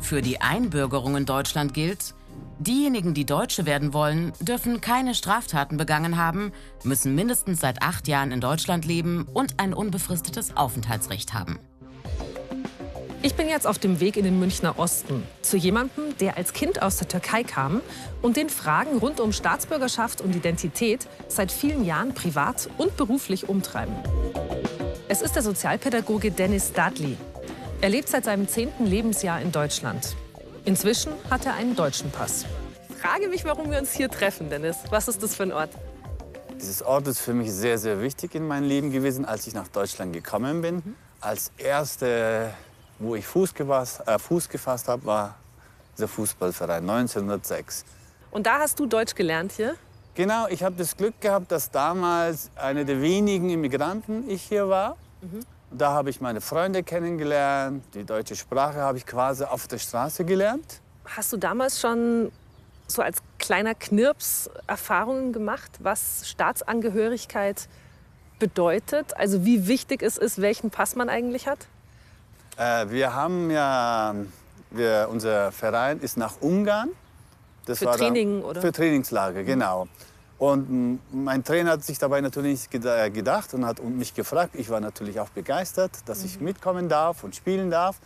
Für 0.00 0.20
die 0.20 0.42
Einbürgerung 0.42 1.16
in 1.16 1.24
Deutschland 1.24 1.72
gilt, 1.72 2.14
diejenigen, 2.58 3.14
die 3.14 3.26
Deutsche 3.26 3.66
werden 3.66 3.92
wollen, 3.92 4.32
dürfen 4.40 4.80
keine 4.80 5.14
Straftaten 5.14 5.76
begangen 5.76 6.16
haben, 6.16 6.52
müssen 6.84 7.14
mindestens 7.14 7.60
seit 7.60 7.82
acht 7.82 8.08
Jahren 8.08 8.32
in 8.32 8.40
Deutschland 8.40 8.84
leben 8.84 9.26
und 9.32 9.58
ein 9.58 9.74
unbefristetes 9.74 10.56
Aufenthaltsrecht 10.56 11.34
haben. 11.34 11.58
Ich 13.24 13.34
bin 13.34 13.48
jetzt 13.48 13.68
auf 13.68 13.78
dem 13.78 14.00
Weg 14.00 14.16
in 14.16 14.24
den 14.24 14.40
Münchner 14.40 14.80
Osten 14.80 15.22
zu 15.42 15.56
jemandem, 15.56 16.16
der 16.18 16.36
als 16.36 16.52
Kind 16.52 16.82
aus 16.82 16.96
der 16.96 17.06
Türkei 17.06 17.44
kam 17.44 17.80
und 18.20 18.36
den 18.36 18.48
Fragen 18.50 18.98
rund 18.98 19.20
um 19.20 19.32
Staatsbürgerschaft 19.32 20.20
und 20.20 20.34
Identität 20.34 21.06
seit 21.28 21.52
vielen 21.52 21.84
Jahren 21.84 22.14
privat 22.14 22.68
und 22.78 22.96
beruflich 22.96 23.48
umtreiben. 23.48 23.94
Es 25.08 25.22
ist 25.22 25.36
der 25.36 25.42
Sozialpädagoge 25.42 26.32
Dennis 26.32 26.72
Dudley. 26.72 27.16
Er 27.80 27.90
lebt 27.90 28.08
seit 28.08 28.24
seinem 28.24 28.48
zehnten 28.48 28.86
Lebensjahr 28.86 29.40
in 29.40 29.52
Deutschland. 29.52 30.16
Inzwischen 30.64 31.12
hat 31.28 31.44
er 31.44 31.54
einen 31.54 31.74
deutschen 31.74 32.10
Pass. 32.10 32.46
Frage 33.00 33.26
mich, 33.28 33.44
warum 33.44 33.70
wir 33.70 33.78
uns 33.78 33.92
hier 33.92 34.08
treffen, 34.08 34.48
Dennis. 34.48 34.76
Was 34.90 35.08
ist 35.08 35.20
das 35.22 35.34
für 35.34 35.42
ein 35.42 35.52
Ort? 35.52 35.70
Dieses 36.54 36.82
Ort 36.82 37.08
ist 37.08 37.18
für 37.18 37.34
mich 37.34 37.50
sehr, 37.52 37.78
sehr 37.78 38.00
wichtig 38.00 38.36
in 38.36 38.46
meinem 38.46 38.68
Leben 38.68 38.92
gewesen, 38.92 39.24
als 39.24 39.48
ich 39.48 39.54
nach 39.54 39.66
Deutschland 39.66 40.12
gekommen 40.12 40.62
bin. 40.62 40.76
Mhm. 40.76 40.94
Als 41.20 41.50
erste, 41.58 42.54
wo 43.00 43.16
ich 43.16 43.26
Fuß 43.26 43.54
gefasst, 43.54 44.02
äh, 44.06 44.18
Fuß 44.18 44.48
gefasst 44.48 44.86
habe, 44.86 45.04
war 45.04 45.34
dieser 45.96 46.06
Fußballverein 46.06 46.88
1906. 46.88 47.84
Und 48.30 48.46
da 48.46 48.60
hast 48.60 48.78
du 48.78 48.86
Deutsch 48.86 49.16
gelernt 49.16 49.52
hier? 49.52 49.74
Genau, 50.14 50.46
ich 50.46 50.62
habe 50.62 50.76
das 50.76 50.96
Glück 50.96 51.20
gehabt, 51.20 51.50
dass 51.50 51.70
damals 51.70 52.50
eine 52.54 52.84
der 52.84 53.00
wenigen 53.02 53.50
Immigranten 53.50 54.28
ich 54.28 54.42
hier 54.42 54.68
war. 54.68 54.96
Mhm. 55.22 55.40
Da 55.76 55.92
habe 55.92 56.10
ich 56.10 56.20
meine 56.20 56.40
Freunde 56.40 56.82
kennengelernt. 56.82 57.84
Die 57.94 58.04
deutsche 58.04 58.36
Sprache 58.36 58.80
habe 58.80 58.98
ich 58.98 59.06
quasi 59.06 59.44
auf 59.44 59.66
der 59.68 59.78
Straße 59.78 60.24
gelernt. 60.24 60.80
Hast 61.04 61.32
du 61.32 61.36
damals 61.38 61.80
schon 61.80 62.30
so 62.86 63.00
als 63.00 63.22
kleiner 63.38 63.74
Knirps 63.74 64.50
Erfahrungen 64.66 65.32
gemacht, 65.32 65.70
was 65.80 66.28
Staatsangehörigkeit 66.28 67.68
bedeutet? 68.38 69.16
Also 69.16 69.44
wie 69.44 69.66
wichtig 69.66 70.02
es 70.02 70.18
ist, 70.18 70.40
welchen 70.40 70.70
Pass 70.70 70.94
man 70.94 71.08
eigentlich 71.08 71.48
hat? 71.48 71.66
Äh, 72.58 72.90
wir 72.90 73.14
haben 73.14 73.50
ja, 73.50 74.14
wir, 74.70 75.08
unser 75.10 75.52
Verein 75.52 76.00
ist 76.00 76.18
nach 76.18 76.34
Ungarn. 76.40 76.90
Das 77.64 77.78
für 77.78 77.86
Training, 77.86 78.42
da, 78.42 78.46
oder? 78.48 78.60
Für 78.60 78.72
Trainingslager, 78.72 79.44
genau. 79.44 79.88
Und 80.42 80.98
mein 81.12 81.44
Trainer 81.44 81.70
hat 81.70 81.84
sich 81.84 82.00
dabei 82.00 82.20
natürlich 82.20 82.66
äh, 82.72 83.10
gedacht 83.10 83.54
und 83.54 83.64
hat 83.64 83.80
mich 83.80 84.12
gefragt. 84.12 84.56
Ich 84.56 84.70
war 84.70 84.80
natürlich 84.80 85.20
auch 85.20 85.28
begeistert, 85.28 85.92
dass 86.06 86.18
mhm. 86.18 86.24
ich 86.24 86.40
mitkommen 86.40 86.88
darf 86.88 87.22
und 87.22 87.36
spielen 87.36 87.70
darf. 87.70 88.00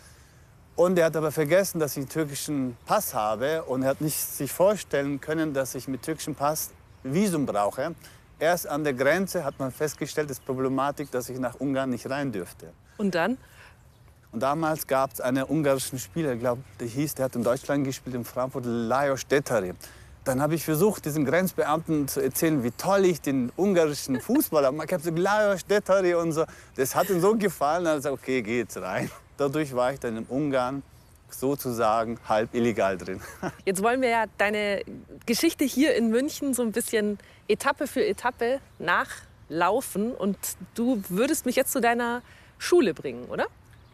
Und 0.75 0.99
er 0.99 1.07
hat 1.07 1.16
aber 1.16 1.33
vergessen, 1.33 1.81
dass 1.81 1.93
ich 1.93 2.02
einen 2.02 2.11
türkischen 2.11 2.76
Pass 2.85 3.14
habe 3.14 3.62
und 3.62 3.85
er 3.85 3.88
hat 3.88 4.02
nicht 4.02 4.19
sich 4.19 4.52
vorstellen 4.52 5.19
können, 5.19 5.55
dass 5.55 5.75
ich 5.75 5.88
mit 5.88 6.02
türkischem 6.02 6.35
Pass 6.35 6.73
Visum 7.02 7.47
brauche. 7.47 7.95
Erst 8.38 8.66
an 8.69 8.85
der 8.85 8.93
Grenze 8.93 9.43
hat 9.43 9.59
man 9.59 9.73
festgestellt, 9.73 10.28
das 10.28 10.38
Problematik, 10.38 11.11
dass 11.11 11.31
ich 11.31 11.38
nach 11.38 11.55
Ungarn 11.59 11.88
nicht 11.88 12.11
rein 12.11 12.33
dürfte. 12.33 12.71
Und 12.99 13.14
dann? 13.14 13.38
Und 14.33 14.40
damals 14.40 14.87
gab 14.87 15.11
es 15.14 15.23
einen 15.23 15.45
ungarischen 15.45 15.99
Spieler, 15.99 16.35
ich 16.35 16.40
glaube, 16.40 16.61
der 16.81 16.87
hieß, 16.87 17.14
der 17.14 17.25
hat 17.25 17.35
in 17.35 17.43
Deutschland 17.43 17.85
gespielt, 17.85 18.14
in 18.14 18.26
Frankfurt, 18.26 18.66
Lajos 18.66 19.26
Detari. 19.26 19.73
Dann 20.26 20.42
habe 20.42 20.56
ich 20.56 20.64
versucht, 20.64 21.04
diesen 21.04 21.25
Grenzbeamten 21.25 22.09
zu 22.09 22.21
erzählen, 22.21 22.64
wie 22.64 22.73
toll 22.73 23.04
ich 23.04 23.21
den 23.21 23.52
ungarischen 23.56 24.21
Fußball 24.21 24.66
habe. 24.66 24.76
Ich 24.76 24.92
habe 24.92 24.97
gesagt, 24.97 25.18
Lajos 25.21 25.64
Detari 25.64 26.14
und 26.14 26.33
so. 26.33 26.45
Das 26.75 26.97
hat 26.97 27.09
ihm 27.11 27.21
so 27.21 27.37
gefallen, 27.37 27.87
er 27.87 27.92
hat 27.92 27.99
gesagt, 27.99 28.12
okay, 28.12 28.42
geh 28.42 28.59
jetzt 28.59 28.76
rein. 28.76 29.09
Dadurch 29.37 29.73
war 29.76 29.92
ich 29.92 30.00
dann 30.00 30.16
in 30.16 30.25
Ungarn 30.25 30.83
sozusagen 31.30 32.18
halb 32.28 32.52
illegal 32.54 32.99
drin. 32.99 33.21
Jetzt 33.64 33.83
wollen 33.83 34.00
wir 34.00 34.09
ja 34.09 34.25
deine 34.38 34.83
Geschichte 35.26 35.64
hier 35.64 35.95
in 35.95 36.09
München 36.09 36.54
so 36.54 36.62
ein 36.62 36.73
bisschen 36.73 37.18
Etappe 37.47 37.87
für 37.87 38.04
Etappe 38.04 38.61
nachlaufen. 38.78 40.12
Und 40.12 40.38
du 40.75 41.02
würdest 41.09 41.47
mich 41.47 41.56
jetzt 41.56 41.73
zu 41.73 41.80
deiner 41.80 42.23
Schule 42.59 42.95
bringen, 42.95 43.26
oder? 43.26 43.47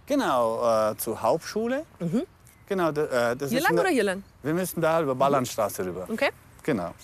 Genau, 0.06 0.90
äh, 0.92 0.96
zur 0.96 1.20
Hauptschule. 1.20 1.84
Mhm. 2.00 2.22
Genau, 2.66 2.90
äh, 2.90 3.36
das 3.36 3.50
hier 3.50 3.60
lang 3.60 3.78
oder 3.78 3.88
hier 3.88 4.04
lang? 4.04 4.22
Wir 4.42 4.54
müssen 4.54 4.80
da 4.80 5.02
über 5.02 5.14
Ballernstraße 5.14 5.84
rüber. 5.84 6.06
Okay. 6.10 6.30
Genau. 6.62 6.94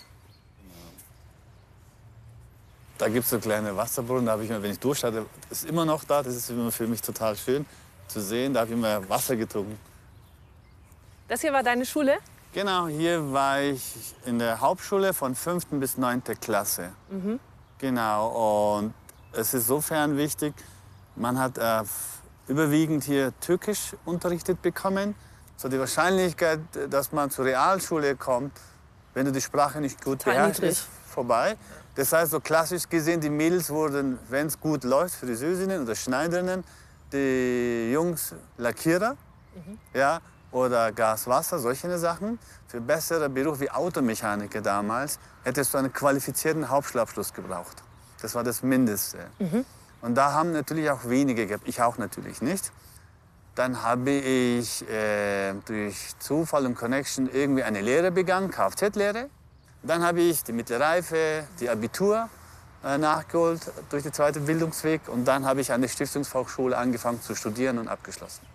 Da 2.97 3.09
gibt 3.09 3.25
es 3.25 3.31
so 3.31 3.39
kleine 3.39 3.77
Wasserbrunnen, 3.77 4.27
da 4.27 4.33
habe 4.33 4.45
ich, 4.45 4.51
wenn 4.51 4.65
ich 4.65 4.79
durchstarte, 4.79 5.25
ist 5.51 5.67
immer 5.67 5.85
noch 5.85 6.03
da. 6.05 6.23
Das 6.23 6.35
ist 6.35 6.51
immer 6.51 6.73
für 6.73 6.87
mich 6.87 7.01
total 7.01 7.37
schön 7.37 7.65
zu 8.09 8.21
sehen. 8.21 8.53
Da 8.53 8.61
habe 8.61 8.71
ich 8.71 8.77
immer 8.77 9.09
Wasser 9.09 9.37
getrunken. 9.37 9.79
Das 11.29 11.41
hier 11.43 11.53
war 11.53 11.63
deine 11.63 11.87
Schule? 11.87 12.19
Genau, 12.53 12.89
hier 12.89 13.33
war 13.33 13.61
ich 13.61 14.15
in 14.25 14.39
der 14.39 14.61
Hauptschule 14.61 15.13
von 15.13 15.35
5. 15.35 15.67
bis 15.73 15.99
9. 15.99 16.23
Klasse. 16.41 16.93
Mhm. 17.11 17.39
Genau, 17.79 18.79
und 18.79 18.95
es 19.33 19.55
ist 19.55 19.67
sofern 19.67 20.17
wichtig, 20.17 20.55
man 21.15 21.39
hat 21.39 21.59
äh, 21.59 21.83
überwiegend 22.49 23.05
hier 23.05 23.33
Türkisch 23.41 23.95
unterrichtet 24.05 24.63
bekommen. 24.63 25.15
So 25.59 25.69
die 25.69 25.79
Wahrscheinlichkeit, 25.79 26.61
dass 26.89 27.11
man 27.11 27.31
zur 27.31 27.45
Realschule 27.45 28.15
kommt, 28.15 28.53
wenn 29.13 29.27
du 29.27 29.33
die 29.33 29.41
Sprache 29.41 29.81
nicht 29.81 30.05
gut 30.05 30.25
beherrschst, 30.25 30.63
ist 30.63 30.87
vorbei. 31.09 31.57
Das 31.97 32.13
heißt, 32.13 32.31
so 32.31 32.39
klassisch 32.39 32.89
gesehen, 32.89 33.21
die 33.21 33.29
Mädels 33.29 33.69
wurden, 33.69 34.21
wenn 34.29 34.47
es 34.47 34.61
gut 34.61 34.85
läuft, 34.85 35.17
Friseurinnen 35.17 35.83
oder 35.83 35.97
Schneiderinnen, 35.97 36.63
die 37.13 37.91
Jungs 37.93 38.37
Lackierer 38.57 39.17
mhm. 39.57 39.79
ja, 39.95 40.21
oder 40.53 40.93
Gaswasser, 40.93 41.59
solche 41.59 41.99
Sachen. 41.99 42.39
Für 42.69 42.81
bessere 42.81 43.29
Berufe 43.29 43.63
wie 43.63 43.71
Automechaniker 43.73 44.61
damals 44.61 45.19
hättest 45.43 45.75
du 45.75 45.79
einen 45.79 45.93
qualifizierten 45.93 46.69
Hauptschulabschluss 46.69 47.35
gebraucht. 47.35 47.83
Das 48.23 48.37
war 48.37 48.45
das 48.45 48.63
Mindeste. 48.63 49.19
Mhm. 49.41 49.65
Und 50.03 50.15
da 50.15 50.33
haben 50.33 50.53
natürlich 50.53 50.89
auch 50.89 51.05
wenige 51.09 51.49
gehabt, 51.49 51.67
ich 51.67 51.83
auch 51.83 51.99
natürlich 51.99 52.43
nicht. 52.43 52.71
Dann 53.59 53.83
habe 53.83 54.13
ich 54.13 54.89
äh, 54.89 55.53
durch 55.67 56.17
Zufall 56.21 56.65
und 56.65 56.77
Connection 56.77 57.29
irgendwie 57.29 57.65
eine 57.65 57.81
Lehre 57.81 58.13
begangen, 58.13 58.53
Kfz-Lehre. 58.53 59.31
Dann 59.83 60.05
habe 60.05 60.21
ich 60.21 60.45
die 60.45 60.53
mittlere 60.53 60.79
Reife, 60.79 61.43
die 61.59 61.69
Abitur 61.69 62.29
äh, 62.85 62.97
nachgeholt 62.99 63.63
durch 63.91 64.05
den 64.05 64.13
zweiten 64.13 64.47
Bildungsweg. 64.47 65.09
Und 65.09 65.25
dann 65.25 65.45
habe 65.45 65.61
ich 65.61 65.73
an 65.73 65.81
der 65.81 65.89
Stiftungsfachschule 65.89 66.79
angefangen 66.79 67.21
zu 67.21 67.35
studieren 67.35 67.79
und 67.79 67.89
abgeschlossen. 67.89 68.47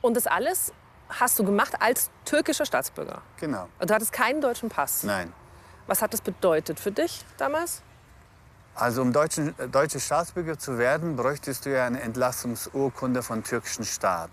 Und 0.00 0.16
das 0.16 0.28
alles 0.28 0.72
hast 1.08 1.36
du 1.40 1.42
gemacht 1.42 1.74
als 1.80 2.08
türkischer 2.24 2.66
Staatsbürger? 2.66 3.22
Genau. 3.40 3.66
Du 3.80 3.92
hattest 3.92 4.12
keinen 4.12 4.40
deutschen 4.40 4.68
Pass? 4.68 5.02
Nein. 5.02 5.32
Was 5.88 6.02
hat 6.02 6.12
das 6.12 6.20
bedeutet 6.20 6.78
für 6.78 6.92
dich 6.92 7.24
damals? 7.36 7.82
Also 8.80 9.02
um 9.02 9.12
deutschen, 9.12 9.54
äh, 9.58 9.68
deutscher 9.68 10.00
Staatsbürger 10.00 10.58
zu 10.58 10.78
werden, 10.78 11.14
bräuchtest 11.14 11.66
du 11.66 11.70
ja 11.70 11.84
eine 11.84 12.00
Entlassungsurkunde 12.00 13.22
von 13.22 13.44
türkischen 13.44 13.84
Staat. 13.84 14.30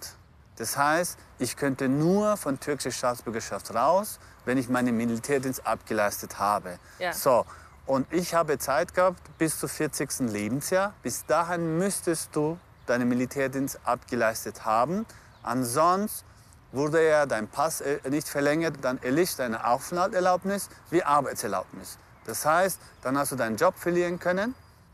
Das 0.56 0.78
heißt, 0.78 1.20
ich 1.38 1.58
könnte 1.58 1.90
nur 1.90 2.38
von 2.38 2.58
türkischer 2.58 2.92
Staatsbürgerschaft 2.92 3.76
raus, 3.76 4.20
wenn 4.46 4.58
ich 4.58 4.70
meinen 4.70 4.96
Militärdienst 4.96 5.68
abgeleistet 5.68 6.40
habe. 6.40 6.80
Ja. 6.98 7.12
So, 7.12 7.46
und 7.86 8.08
ich 8.14 8.34
habe 8.34 8.58
Zeit 8.58 8.94
gehabt 8.94 9.20
bis 9.38 9.60
zum 9.60 9.68
40. 9.68 10.32
Lebensjahr. 10.32 10.94
Bis 11.04 11.26
dahin 11.26 11.78
müsstest 11.78 12.34
du 12.34 12.58
deinen 12.86 13.10
Militärdienst 13.10 13.82
abgeleistet 13.84 14.64
haben. 14.64 15.06
Ansonsten 15.44 16.26
wurde 16.72 17.06
ja 17.06 17.26
dein 17.26 17.50
Pass 17.50 17.82
äh, 17.82 18.00
nicht 18.10 18.30
verlängert, 18.30 18.76
dann 18.82 18.98
erlischt 19.04 19.40
deine 19.40 19.68
Aufenthaltserlaubnis 19.68 20.70
wie 20.90 21.04
Arbeitserlaubnis. 21.04 21.98
Das 22.28 22.46
heißt, 22.46 22.80
dann 23.02 23.18
hast 23.18 23.32
du 23.32 23.36
deinen 23.36 23.56
Job 23.56 23.74
verlieren 23.78 24.20
können. 24.20 24.54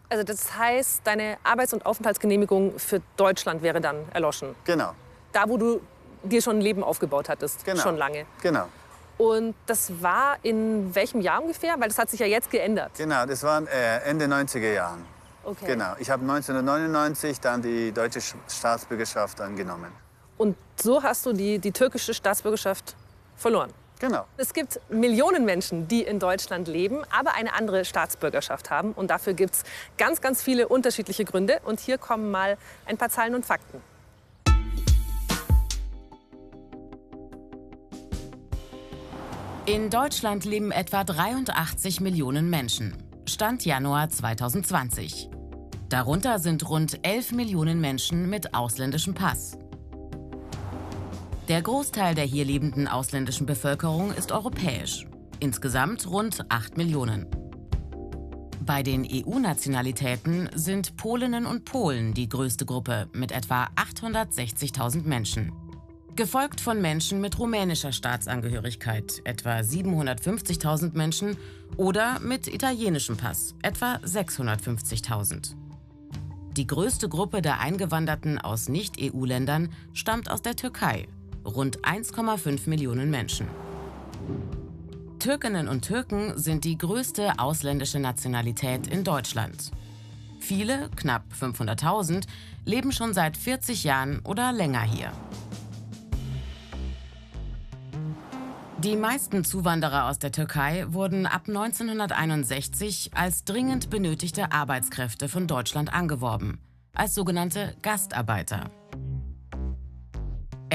Also 0.10 0.24
das 0.24 0.56
heißt, 0.58 1.02
deine 1.04 1.38
Arbeits- 1.44 1.74
und 1.74 1.86
Aufenthaltsgenehmigung 1.86 2.78
für 2.80 3.02
Deutschland 3.18 3.64
wäre 3.64 3.82
dann 3.82 3.98
erloschen? 4.14 4.56
Genau. 4.64 4.94
Da, 5.32 5.50
wo 5.50 5.58
du 5.58 5.82
dir 6.24 6.42
schon 6.42 6.58
ein 6.58 6.62
Leben 6.62 6.84
aufgebaut 6.84 7.28
hattest, 7.30 7.66
genau. 7.66 7.82
schon 7.82 7.98
lange? 7.98 8.26
Genau. 8.42 8.68
Und 9.18 9.56
das 9.66 9.92
war 10.02 10.38
in 10.44 10.94
welchem 10.94 11.22
Jahr 11.22 11.42
ungefähr? 11.42 11.76
Weil 11.80 11.88
das 11.88 11.98
hat 11.98 12.10
sich 12.10 12.20
ja 12.20 12.28
jetzt 12.28 12.50
geändert. 12.52 12.92
Genau, 12.98 13.26
das 13.26 13.44
war 13.44 13.64
äh, 13.64 14.04
Ende 14.06 14.26
90er 14.26 14.74
Jahren. 14.74 15.04
Okay. 15.44 15.66
Genau. 15.66 15.94
Ich 16.00 16.10
habe 16.10 16.22
1999 16.22 17.40
dann 17.40 17.62
die 17.62 17.92
deutsche 17.92 18.22
Staatsbürgerschaft 18.48 19.42
angenommen. 19.42 19.92
Und 20.38 20.56
so 20.82 21.02
hast 21.02 21.26
du 21.26 21.34
die, 21.34 21.60
die 21.60 21.72
türkische 21.72 22.14
Staatsbürgerschaft 22.14 22.96
verloren? 23.36 23.72
Genau. 24.04 24.26
Es 24.36 24.54
gibt 24.54 24.82
Millionen 24.90 25.46
Menschen, 25.46 25.88
die 25.88 26.02
in 26.02 26.20
Deutschland 26.20 26.68
leben, 26.68 27.04
aber 27.10 27.36
eine 27.36 27.54
andere 27.54 27.86
Staatsbürgerschaft 27.86 28.70
haben. 28.70 28.92
Und 28.92 29.10
dafür 29.10 29.34
gibt 29.34 29.54
es 29.54 29.64
ganz, 29.98 30.20
ganz 30.20 30.44
viele 30.44 30.68
unterschiedliche 30.68 31.24
Gründe. 31.24 31.62
Und 31.64 31.80
hier 31.80 31.98
kommen 31.98 32.30
mal 32.30 32.58
ein 32.86 32.98
paar 32.98 33.08
Zahlen 33.08 33.34
und 33.34 33.46
Fakten. 33.46 33.82
In 39.66 39.90
Deutschland 39.90 40.44
leben 40.44 40.74
etwa 40.74 41.06
83 41.06 42.02
Millionen 42.02 42.50
Menschen. 42.50 42.98
Stand 43.26 43.64
Januar 43.64 44.10
2020. 44.10 45.30
Darunter 45.88 46.40
sind 46.40 46.68
rund 46.68 47.00
11 47.08 47.32
Millionen 47.32 47.80
Menschen 47.80 48.30
mit 48.30 48.54
ausländischem 48.54 49.14
Pass. 49.14 49.58
Der 51.50 51.62
Großteil 51.62 52.16
der 52.16 52.24
hier 52.24 52.46
lebenden 52.46 52.88
ausländischen 52.88 53.46
Bevölkerung 53.46 54.14
ist 54.14 54.32
europäisch. 54.32 55.06
Insgesamt 55.42 56.08
rund 56.10 56.46
8 56.48 56.78
Millionen. 56.78 57.28
Bei 58.62 58.82
den 58.82 59.06
EU-Nationalitäten 59.06 60.50
sind 60.56 60.96
Polinnen 60.96 61.46
und 61.46 61.66
Polen 61.66 62.14
die 62.14 62.30
größte 62.30 62.66
Gruppe 62.66 63.10
mit 63.12 63.34
etwa 63.34 63.68
860.000 63.76 65.04
Menschen. 65.04 65.52
Gefolgt 66.16 66.62
von 66.62 66.82
Menschen 66.82 67.20
mit 67.20 67.38
rumänischer 67.38 67.92
Staatsangehörigkeit, 67.92 69.22
etwa 69.26 69.58
750.000 69.58 70.96
Menschen, 70.96 71.36
oder 71.76 72.22
mit 72.22 72.48
italienischem 72.48 73.18
Pass, 73.18 73.54
etwa 73.64 73.96
650.000. 73.96 75.56
Die 76.56 76.68
größte 76.68 77.10
Gruppe 77.10 77.42
der 77.42 77.60
Eingewanderten 77.60 78.38
aus 78.38 78.70
Nicht-EU-Ländern 78.70 79.74
stammt 79.94 80.32
aus 80.32 80.42
der 80.42 80.56
Türkei, 80.56 81.08
rund 81.46 81.80
1,5 81.82 82.70
Millionen 82.70 83.10
Menschen. 83.10 83.48
Türkinnen 85.20 85.68
und 85.68 85.86
Türken 85.86 86.38
sind 86.38 86.66
die 86.66 86.78
größte 86.78 87.40
ausländische 87.40 88.00
Nationalität 88.00 88.88
in 88.88 89.04
Deutschland. 89.04 89.72
Viele, 90.40 90.90
knapp 90.98 91.24
500.000, 91.40 92.26
leben 92.66 92.92
schon 92.92 93.14
seit 93.14 93.38
40 93.38 93.86
Jahren 93.86 94.20
oder 94.26 94.52
länger 94.52 94.82
hier. 94.82 95.12
Die 98.84 98.98
meisten 98.98 99.46
Zuwanderer 99.46 100.10
aus 100.10 100.20
der 100.20 100.34
Türkei 100.34 100.86
wurden 100.90 101.26
ab 101.26 101.44
1961 101.48 103.12
als 103.14 103.46
dringend 103.46 103.90
benötigte 103.90 104.52
Arbeitskräfte 104.52 105.30
von 105.30 105.48
Deutschland 105.48 105.94
angeworben, 105.94 106.60
als 106.94 107.16
sogenannte 107.16 107.78
Gastarbeiter. 107.82 108.70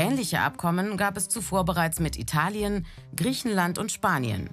Ähnliche 0.09 0.41
Abkommen 0.41 0.97
gab 0.97 1.19
es 1.19 1.29
zuvor 1.29 1.67
bereits 1.67 2.01
mit 2.01 2.19
Italien, 2.19 2.87
Griechenland 3.15 3.77
und 3.77 3.93
Spanien. 3.93 4.49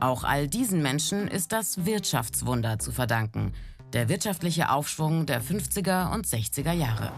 Auch 0.00 0.24
all 0.24 0.48
diesen 0.48 0.82
Menschen 0.82 1.28
ist 1.28 1.52
das 1.52 1.84
Wirtschaftswunder 1.86 2.80
zu 2.80 2.90
verdanken, 2.90 3.52
der 3.92 4.08
wirtschaftliche 4.08 4.70
Aufschwung 4.70 5.24
der 5.24 5.40
50er 5.40 6.12
und 6.12 6.26
60er 6.26 6.72
Jahre. 6.72 7.12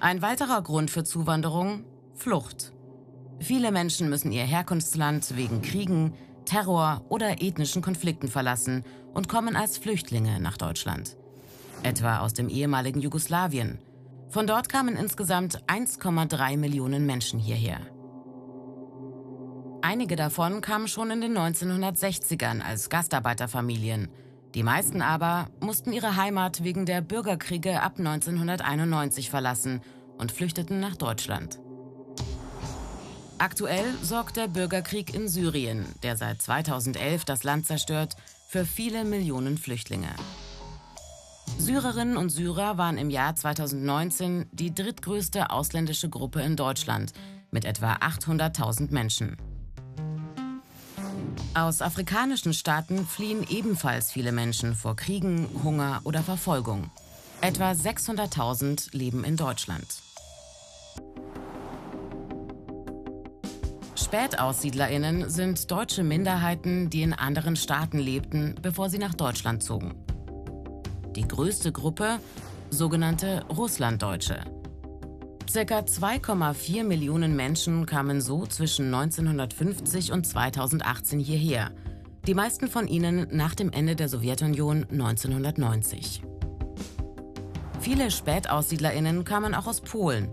Ein 0.00 0.22
weiterer 0.22 0.62
Grund 0.62 0.90
für 0.90 1.04
Zuwanderung? 1.04 1.84
Flucht. 2.14 2.72
Viele 3.38 3.70
Menschen 3.70 4.08
müssen 4.08 4.32
ihr 4.32 4.44
Herkunftsland 4.44 5.36
wegen 5.36 5.60
Kriegen, 5.60 6.14
Terror 6.46 7.04
oder 7.10 7.42
ethnischen 7.42 7.82
Konflikten 7.82 8.28
verlassen 8.28 8.82
und 9.12 9.28
kommen 9.28 9.56
als 9.56 9.76
Flüchtlinge 9.76 10.40
nach 10.40 10.56
Deutschland. 10.56 11.18
Etwa 11.82 12.20
aus 12.20 12.32
dem 12.32 12.48
ehemaligen 12.48 13.00
Jugoslawien. 13.00 13.78
Von 14.30 14.46
dort 14.46 14.68
kamen 14.68 14.96
insgesamt 14.96 15.62
1,3 15.68 16.58
Millionen 16.58 17.06
Menschen 17.06 17.38
hierher. 17.38 17.80
Einige 19.80 20.16
davon 20.16 20.60
kamen 20.60 20.86
schon 20.86 21.10
in 21.10 21.20
den 21.20 21.38
1960ern 21.38 22.60
als 22.60 22.90
Gastarbeiterfamilien. 22.90 24.08
Die 24.54 24.62
meisten 24.62 25.02
aber 25.02 25.48
mussten 25.60 25.92
ihre 25.92 26.16
Heimat 26.16 26.62
wegen 26.62 26.84
der 26.84 27.00
Bürgerkriege 27.00 27.80
ab 27.80 27.94
1991 27.98 29.30
verlassen 29.30 29.80
und 30.18 30.32
flüchteten 30.32 30.80
nach 30.80 30.96
Deutschland. 30.96 31.60
Aktuell 33.38 33.86
sorgt 34.02 34.36
der 34.36 34.48
Bürgerkrieg 34.48 35.14
in 35.14 35.28
Syrien, 35.28 35.86
der 36.02 36.16
seit 36.16 36.42
2011 36.42 37.24
das 37.24 37.44
Land 37.44 37.66
zerstört, 37.66 38.16
für 38.48 38.66
viele 38.66 39.04
Millionen 39.04 39.56
Flüchtlinge. 39.56 40.08
Syrerinnen 41.56 42.16
und 42.16 42.30
Syrer 42.30 42.76
waren 42.76 42.98
im 42.98 43.10
Jahr 43.10 43.34
2019 43.34 44.46
die 44.52 44.74
drittgrößte 44.74 45.50
ausländische 45.50 46.08
Gruppe 46.08 46.42
in 46.42 46.56
Deutschland 46.56 47.12
mit 47.50 47.64
etwa 47.64 47.94
800.000 47.94 48.92
Menschen. 48.92 49.36
Aus 51.54 51.82
afrikanischen 51.82 52.52
Staaten 52.52 53.06
fliehen 53.06 53.44
ebenfalls 53.48 54.12
viele 54.12 54.32
Menschen 54.32 54.74
vor 54.74 54.96
Kriegen, 54.96 55.48
Hunger 55.64 56.00
oder 56.04 56.22
Verfolgung. 56.22 56.90
Etwa 57.40 57.70
600.000 57.70 58.96
leben 58.96 59.24
in 59.24 59.36
Deutschland. 59.36 59.86
Spätaussiedlerinnen 63.94 65.28
sind 65.28 65.70
deutsche 65.70 66.02
Minderheiten, 66.02 66.88
die 66.88 67.02
in 67.02 67.12
anderen 67.12 67.56
Staaten 67.56 67.98
lebten, 67.98 68.54
bevor 68.62 68.88
sie 68.88 68.98
nach 68.98 69.14
Deutschland 69.14 69.62
zogen. 69.62 70.07
Die 71.16 71.26
größte 71.26 71.72
Gruppe 71.72 72.18
sogenannte 72.70 73.44
Russlanddeutsche. 73.48 74.40
Circa 75.48 75.78
2,4 75.78 76.84
Millionen 76.84 77.34
Menschen 77.34 77.86
kamen 77.86 78.20
so 78.20 78.44
zwischen 78.44 78.92
1950 78.92 80.12
und 80.12 80.26
2018 80.26 81.18
hierher. 81.18 81.70
Die 82.26 82.34
meisten 82.34 82.68
von 82.68 82.86
ihnen 82.86 83.26
nach 83.30 83.54
dem 83.54 83.72
Ende 83.72 83.96
der 83.96 84.10
Sowjetunion 84.10 84.86
1990. 84.90 86.22
Viele 87.80 88.10
Spätaussiedlerinnen 88.10 89.24
kamen 89.24 89.54
auch 89.54 89.66
aus 89.66 89.80
Polen. 89.80 90.28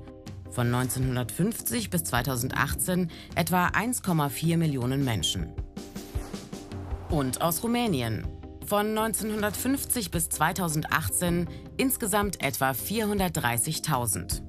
Von 0.52 0.68
1950 0.74 1.90
bis 1.90 2.04
2018 2.04 3.10
etwa 3.36 3.68
1,4 3.68 4.58
Millionen 4.58 5.06
Menschen. 5.06 5.54
Und 7.10 7.42
aus 7.42 7.64
Rumänien. 7.64 8.28
Von 8.68 8.98
1950 8.98 10.10
bis 10.10 10.30
2018 10.30 11.48
insgesamt 11.78 12.44
etwa 12.44 12.72
430.000. 12.72 14.42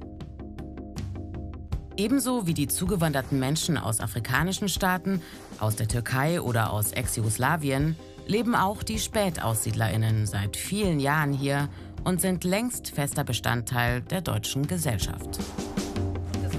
Ebenso 1.98 2.46
wie 2.46 2.54
die 2.54 2.66
zugewanderten 2.66 3.38
Menschen 3.38 3.76
aus 3.76 4.00
afrikanischen 4.00 4.70
Staaten, 4.70 5.20
aus 5.58 5.76
der 5.76 5.88
Türkei 5.88 6.40
oder 6.40 6.72
aus 6.72 6.92
Ex-Jugoslawien 6.92 7.96
leben 8.26 8.54
auch 8.54 8.82
die 8.82 8.98
Spätaussiedlerinnen 8.98 10.26
seit 10.26 10.56
vielen 10.56 10.98
Jahren 10.98 11.32
hier 11.32 11.68
und 12.04 12.20
sind 12.20 12.44
längst 12.44 12.88
fester 12.88 13.24
Bestandteil 13.24 14.00
der 14.00 14.22
deutschen 14.22 14.66
Gesellschaft. 14.66 15.38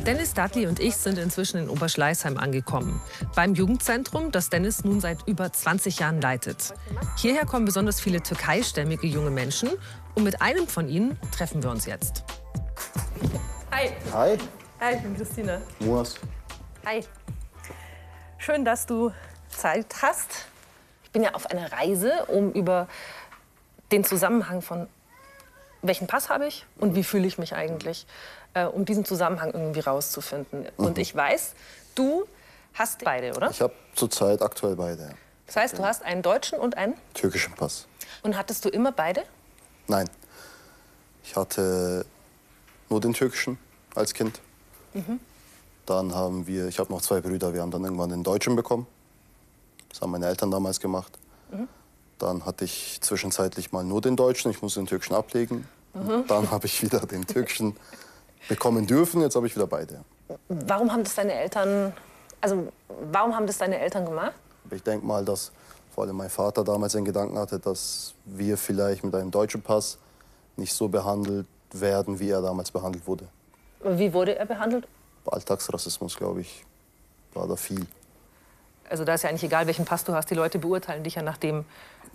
Dennis 0.07 0.33
Dudley 0.33 0.67
und 0.67 0.79
ich 0.79 0.95
sind 0.95 1.17
inzwischen 1.17 1.57
in 1.57 1.69
Oberschleißheim 1.69 2.37
angekommen. 2.37 3.01
Beim 3.35 3.55
Jugendzentrum, 3.55 4.31
das 4.31 4.49
Dennis 4.49 4.85
nun 4.85 5.01
seit 5.01 5.27
über 5.27 5.51
20 5.51 5.99
Jahren 5.99 6.21
leitet. 6.21 6.73
Hierher 7.17 7.45
kommen 7.45 7.65
besonders 7.65 7.99
viele 7.99 8.23
türkeistämmige 8.23 9.05
junge 9.05 9.31
Menschen 9.31 9.69
und 10.15 10.23
mit 10.23 10.41
einem 10.41 10.65
von 10.65 10.87
ihnen 10.87 11.19
treffen 11.35 11.61
wir 11.61 11.69
uns 11.69 11.85
jetzt. 11.85 12.23
Hi. 13.69 13.89
Hi. 14.13 14.37
Hi, 14.79 14.95
ich 14.95 15.01
bin 15.01 15.17
Christine. 15.17 15.61
Moas. 15.79 16.15
Hi. 16.85 17.03
Schön, 18.37 18.63
dass 18.63 18.85
du 18.85 19.11
Zeit 19.49 19.93
hast. 20.01 20.47
Ich 21.03 21.11
bin 21.11 21.21
ja 21.21 21.33
auf 21.33 21.47
einer 21.51 21.69
Reise, 21.73 22.27
um 22.29 22.53
über 22.53 22.87
den 23.91 24.05
Zusammenhang 24.05 24.61
von 24.61 24.87
welchen 25.81 26.07
Pass 26.07 26.29
habe 26.29 26.47
ich 26.47 26.65
und 26.77 26.95
wie 26.95 27.03
fühle 27.03 27.27
ich 27.27 27.37
mich 27.37 27.55
eigentlich, 27.55 28.07
äh, 28.57 28.65
um 28.65 28.85
diesen 28.85 29.05
Zusammenhang 29.05 29.51
irgendwie 29.51 29.79
rauszufinden. 29.79 30.61
Mhm. 30.61 30.85
Und 30.85 30.97
ich 30.97 31.15
weiß, 31.15 31.53
du 31.95 32.25
hast 32.73 33.03
beide, 33.03 33.35
oder? 33.35 33.49
Ich 33.49 33.61
habe 33.61 33.73
zurzeit 33.95 34.41
aktuell 34.41 34.75
beide. 34.75 35.03
ja. 35.03 35.09
Das 35.45 35.55
heißt, 35.55 35.77
du 35.77 35.85
hast 35.85 36.03
einen 36.03 36.21
deutschen 36.21 36.59
und 36.59 36.75
einen. 36.75 36.95
Türkischen 37.13 37.53
Pass. 37.53 37.87
Und 38.21 38.37
hattest 38.37 38.65
du 38.65 38.69
immer 38.69 38.91
beide? 38.91 39.23
Nein. 39.87 40.09
Ich 41.23 41.35
hatte 41.37 42.05
nur 42.89 42.99
den 42.99 43.13
türkischen 43.13 43.57
als 43.95 44.13
Kind. 44.13 44.41
Mhm. 44.93 45.19
Dann 45.85 46.13
haben 46.13 46.47
wir, 46.47 46.67
ich 46.67 46.79
habe 46.79 46.91
noch 46.91 47.01
zwei 47.01 47.21
Brüder, 47.21 47.53
wir 47.53 47.61
haben 47.61 47.71
dann 47.71 47.83
irgendwann 47.83 48.09
den 48.09 48.23
deutschen 48.23 48.57
bekommen. 48.57 48.87
Das 49.89 50.01
haben 50.01 50.11
meine 50.11 50.27
Eltern 50.27 50.51
damals 50.51 50.81
gemacht. 50.81 51.17
Mhm. 51.49 51.69
Dann 52.17 52.45
hatte 52.45 52.65
ich 52.65 52.99
zwischenzeitlich 53.01 53.71
mal 53.71 53.85
nur 53.85 54.01
den 54.01 54.17
deutschen, 54.17 54.51
ich 54.51 54.61
musste 54.61 54.81
den 54.81 54.87
türkischen 54.87 55.15
ablegen. 55.15 55.65
Mhm. 55.93 56.25
Dann 56.27 56.51
habe 56.51 56.65
ich 56.65 56.81
wieder 56.81 56.99
den 56.99 57.25
türkischen 57.25 57.77
bekommen 58.47 58.87
dürfen, 58.87 59.21
jetzt 59.21 59.35
habe 59.35 59.47
ich 59.47 59.55
wieder 59.55 59.67
beide. 59.67 60.03
Warum 60.49 60.91
haben 60.91 61.03
das 61.03 61.15
deine 61.15 61.33
Eltern, 61.33 61.93
also 62.41 62.67
warum 63.11 63.35
haben 63.35 63.47
das 63.47 63.57
deine 63.57 63.79
Eltern 63.79 64.05
gemacht? 64.05 64.33
Ich 64.71 64.83
denke 64.83 65.05
mal, 65.05 65.23
dass 65.23 65.51
vor 65.93 66.03
allem 66.03 66.17
mein 66.17 66.29
Vater 66.29 66.63
damals 66.63 66.93
den 66.93 67.05
Gedanken 67.05 67.37
hatte, 67.39 67.59
dass 67.59 68.13
wir 68.25 68.57
vielleicht 68.57 69.03
mit 69.03 69.15
einem 69.15 69.31
deutschen 69.31 69.61
Pass 69.61 69.97
nicht 70.55 70.73
so 70.73 70.87
behandelt 70.87 71.47
werden, 71.71 72.19
wie 72.19 72.29
er 72.29 72.41
damals 72.41 72.71
behandelt 72.71 73.07
wurde. 73.07 73.27
Wie 73.83 74.11
wurde 74.13 74.35
er 74.35 74.45
behandelt? 74.45 74.87
Alltagsrassismus, 75.25 76.15
glaube 76.15 76.41
ich, 76.41 76.65
war 77.33 77.47
da 77.47 77.55
viel. 77.55 77.85
Also 78.89 79.03
da 79.03 79.13
ist 79.15 79.23
ja 79.23 79.29
eigentlich 79.29 79.43
egal, 79.43 79.65
welchen 79.67 79.85
Pass 79.85 80.03
du 80.03 80.13
hast. 80.13 80.29
Die 80.29 80.35
Leute 80.35 80.59
beurteilen 80.59 81.03
dich 81.03 81.15
ja 81.15 81.21
nach 81.21 81.37
dem, 81.37 81.65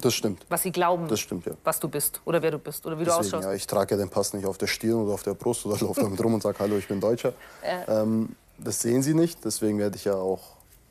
Das 0.00 0.14
stimmt. 0.14 0.44
was 0.48 0.62
sie 0.62 0.72
glauben, 0.72 1.08
Das 1.08 1.20
stimmt, 1.20 1.46
ja. 1.46 1.52
was 1.64 1.80
du 1.80 1.88
bist 1.88 2.20
oder 2.24 2.40
wer 2.42 2.50
du 2.50 2.58
bist 2.58 2.86
oder 2.86 2.98
wie 2.98 3.04
du 3.04 3.10
Deswegen, 3.10 3.26
ausschaust. 3.26 3.44
ja, 3.44 3.52
ich 3.54 3.66
trage 3.66 3.94
ja 3.94 3.98
den 3.98 4.08
Pass 4.10 4.32
nicht 4.32 4.46
auf 4.46 4.58
der 4.58 4.66
Stirn 4.66 5.02
oder 5.04 5.14
auf 5.14 5.22
der 5.22 5.34
Brust 5.34 5.66
oder 5.66 5.78
laufe 5.86 6.00
damit 6.00 6.22
rum 6.22 6.34
und 6.34 6.42
sage, 6.42 6.58
hallo, 6.60 6.76
ich 6.76 6.88
bin 6.88 7.00
Deutscher. 7.00 7.32
Ja. 7.64 8.02
Ähm, 8.02 8.34
das 8.58 8.80
sehen 8.80 9.02
sie 9.02 9.14
nicht, 9.14 9.44
deswegen 9.44 9.78
werde 9.78 9.96
ich 9.96 10.04
ja 10.04 10.14
auch 10.14 10.40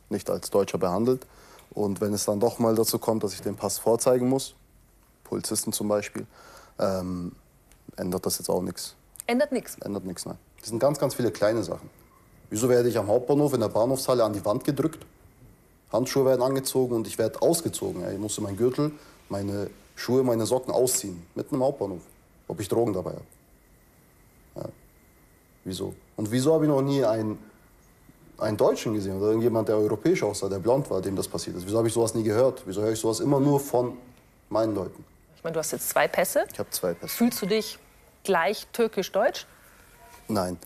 nicht 0.10 0.30
als 0.30 0.50
Deutscher 0.50 0.78
behandelt. 0.78 1.26
Und 1.74 2.02
wenn 2.02 2.14
es 2.14 2.26
dann 2.26 2.40
doch 2.40 2.60
mal 2.60 2.76
dazu 2.76 3.00
kommt, 3.00 3.24
dass 3.24 3.34
ich 3.34 3.42
den 3.42 3.56
Pass 3.56 3.78
vorzeigen 3.80 4.28
muss, 4.28 4.56
Polizisten 5.24 5.72
zum 5.72 5.88
Beispiel, 5.88 6.26
ähm, 6.80 7.32
ändert 7.96 8.26
das 8.26 8.38
jetzt 8.40 8.50
auch 8.50 8.62
nichts. 8.62 8.96
Ändert 9.28 9.52
nichts. 9.54 9.78
Ändert 9.80 10.04
nichts, 10.06 10.26
nein. 10.26 10.38
Das 10.60 10.68
sind 10.70 10.80
ganz, 10.80 11.00
ganz 11.00 11.16
viele 11.16 11.32
kleine 11.32 11.64
Sachen. 11.64 11.90
Wieso 12.50 12.68
werde 12.68 12.90
ich 12.90 12.98
am 12.98 13.08
Hauptbahnhof 13.08 13.54
in 13.54 13.62
der 13.62 13.70
Bahnhofshalle 13.70 14.24
an 14.24 14.34
die 14.34 14.44
Wand 14.44 14.66
gedrückt? 14.66 15.06
Handschuhe 15.92 16.26
werden 16.26 16.42
angezogen 16.42 16.96
und 16.96 17.08
ich 17.08 17.18
werde 17.18 17.42
ausgezogen. 17.42 18.02
Ja, 18.02 18.12
Ich 18.12 18.20
musste 18.20 18.42
meinen 18.42 18.58
Gürtel, 18.58 18.92
meine 19.30 19.70
Schuhe, 19.96 20.24
meine 20.24 20.46
Socken 20.46 20.74
ausziehen. 20.74 21.26
Mitten 21.36 21.56
im 21.56 21.64
Hauptbahnhof. 21.64 22.02
Ob 22.48 22.60
ich 22.60 22.68
Drogen 22.68 22.94
dabei 22.94 23.12
habe. 23.12 23.26
Ja. 24.56 24.66
Wieso? 25.64 25.94
Und 26.16 26.32
wieso 26.32 26.54
habe 26.54 26.66
ich 26.66 26.70
noch 26.70 26.82
nie 26.82 27.04
einen, 27.04 27.38
einen 28.38 28.58
Deutschen 28.58 28.94
gesehen 28.94 29.18
oder 29.18 29.28
irgendjemand, 29.28 29.68
der 29.70 29.78
europäisch 29.78 30.24
aussah, 30.24 30.50
der 30.50 30.60
blond 30.60 30.90
war, 30.90 31.02
dem 31.02 31.16
das 31.16 31.28
passiert 31.28 31.56
ist? 31.58 31.66
Wieso 31.66 31.78
habe 31.78 31.88
ich 31.88 31.94
sowas 31.94 32.14
nie 32.16 32.24
gehört? 32.24 32.64
Wieso 32.66 32.82
höre 32.82 32.92
ich 32.92 33.00
sowas 33.00 33.20
immer 33.20 33.40
nur 33.40 33.60
von 33.60 33.98
meinen 34.50 34.76
Leuten? 34.76 35.04
Ich 35.36 35.44
meine, 35.44 35.54
du 35.54 35.60
hast 35.60 35.72
jetzt 35.72 35.90
zwei 35.90 36.08
Pässe. 36.08 36.46
Ich 36.52 36.60
habe 36.60 36.70
zwei 36.70 36.94
Pässe. 36.94 37.16
Fühlst 37.16 37.42
du 37.42 37.46
dich 37.46 37.80
gleich 38.24 38.68
türkisch-deutsch? 38.74 39.48
Nein. 40.28 40.58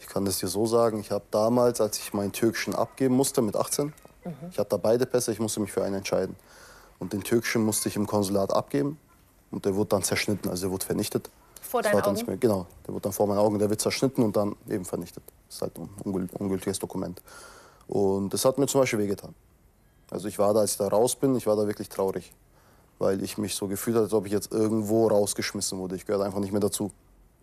Ich 0.00 0.08
kann 0.08 0.24
das 0.24 0.38
dir 0.38 0.48
so 0.48 0.66
sagen, 0.66 0.98
ich 1.00 1.10
habe 1.12 1.24
damals, 1.30 1.80
als 1.80 1.98
ich 1.98 2.12
meinen 2.12 2.32
türkischen 2.32 2.74
abgeben 2.74 3.14
musste 3.14 3.40
mit 3.40 3.54
18, 3.54 3.92
Mhm. 4.24 4.48
ich 4.50 4.58
hatte 4.58 4.70
da 4.70 4.76
beide 4.76 5.06
Pässe, 5.06 5.32
ich 5.32 5.40
musste 5.40 5.60
mich 5.60 5.72
für 5.72 5.82
einen 5.84 5.96
entscheiden. 5.96 6.36
Und 6.98 7.12
den 7.12 7.22
türkischen 7.22 7.64
musste 7.64 7.88
ich 7.88 7.96
im 7.96 8.06
Konsulat 8.06 8.52
abgeben 8.52 8.98
und 9.50 9.64
der 9.64 9.74
wurde 9.74 9.88
dann 9.88 10.02
zerschnitten, 10.02 10.48
also 10.48 10.66
der 10.66 10.70
wurde 10.72 10.86
vernichtet. 10.86 11.30
Vor 11.60 11.82
deinen 11.82 12.00
Augen? 12.00 12.26
mehr, 12.26 12.36
genau, 12.36 12.66
der 12.86 12.94
wurde 12.94 13.02
dann 13.02 13.12
vor 13.12 13.26
meinen 13.26 13.38
Augen, 13.38 13.58
der 13.58 13.70
wird 13.70 13.80
zerschnitten 13.80 14.22
und 14.22 14.36
dann 14.36 14.54
eben 14.68 14.84
vernichtet. 14.84 15.22
Das 15.48 15.56
ist 15.56 15.62
halt 15.62 15.78
ein 15.78 15.88
ungül- 16.04 16.32
ungültiges 16.38 16.78
Dokument. 16.78 17.20
Und 17.88 18.32
das 18.32 18.44
hat 18.44 18.58
mir 18.58 18.66
zum 18.66 18.80
Beispiel 18.82 18.98
wehgetan. 19.00 19.34
Also 20.10 20.28
ich 20.28 20.38
war 20.38 20.52
da, 20.54 20.60
als 20.60 20.72
ich 20.72 20.76
da 20.76 20.88
raus 20.88 21.16
bin, 21.16 21.34
ich 21.36 21.46
war 21.46 21.56
da 21.56 21.66
wirklich 21.66 21.88
traurig. 21.88 22.32
Weil 22.98 23.22
ich 23.22 23.38
mich 23.38 23.54
so 23.54 23.66
gefühlt 23.66 23.96
habe, 23.96 24.04
als 24.04 24.12
ob 24.12 24.26
ich 24.26 24.32
jetzt 24.32 24.52
irgendwo 24.52 25.08
rausgeschmissen 25.08 25.78
wurde. 25.78 25.96
Ich 25.96 26.06
gehörte 26.06 26.24
einfach 26.24 26.38
nicht 26.38 26.52
mehr 26.52 26.60
dazu. 26.60 26.92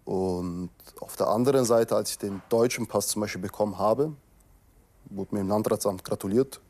Und 0.05 0.69
auf 1.01 1.15
der 1.17 1.27
anderen 1.27 1.65
Seite, 1.65 1.95
als 1.95 2.11
ich 2.11 2.17
den 2.17 2.41
deutschen 2.49 2.87
Pass 2.87 3.07
zum 3.07 3.21
Beispiel 3.21 3.41
bekommen 3.41 3.77
habe, 3.77 4.13
wurde 5.09 5.35
mir 5.35 5.41
im 5.41 5.49
Landratsamt 5.49 6.03
gratuliert. 6.03 6.61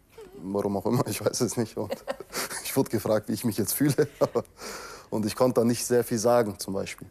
Warum 0.41 0.77
auch 0.77 0.85
immer, 0.85 1.05
ich 1.07 1.23
weiß 1.23 1.41
es 1.41 1.57
nicht. 1.57 1.77
Und 1.77 1.93
ich 2.63 2.75
wurde 2.75 2.89
gefragt, 2.89 3.27
wie 3.29 3.33
ich 3.33 3.43
mich 3.43 3.57
jetzt 3.57 3.73
fühle. 3.73 4.07
Und 5.09 5.25
ich 5.25 5.35
konnte 5.35 5.61
da 5.61 5.65
nicht 5.65 5.85
sehr 5.85 6.03
viel 6.03 6.19
sagen, 6.19 6.59
zum 6.59 6.73
Beispiel. 6.73 7.07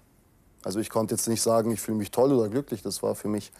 Also 0.62 0.79
ich 0.79 0.88
konnte 0.88 1.14
jetzt 1.14 1.27
nicht 1.29 1.43
sagen, 1.43 1.71
ich 1.73 1.81
fühle 1.81 1.99
mich 1.99 2.11
toll 2.11 2.33
oder 2.33 2.49
glücklich. 2.49 2.83
Das 2.83 3.03
war 3.03 3.14
für 3.14 3.29
mich... 3.29 3.53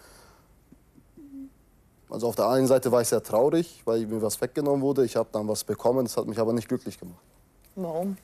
Also 2.11 2.29
auf 2.29 2.37
der 2.37 2.49
einen 2.49 2.67
Seite 2.67 2.91
war 2.91 3.03
ich 3.03 3.09
sehr 3.09 3.23
traurig, 3.23 3.83
weil 3.85 4.07
mir 4.07 4.23
was 4.23 4.41
weggenommen 4.41 4.81
wurde. 4.81 5.05
Ich 5.05 5.17
habe 5.17 5.29
dann 5.33 5.47
was 5.47 5.65
bekommen, 5.65 6.05
das 6.07 6.17
hat 6.17 6.27
mich 6.27 6.39
aber 6.39 6.53
nicht 6.55 6.69
glücklich 6.69 6.99
gemacht. 6.99 7.21
Warum? 7.75 8.17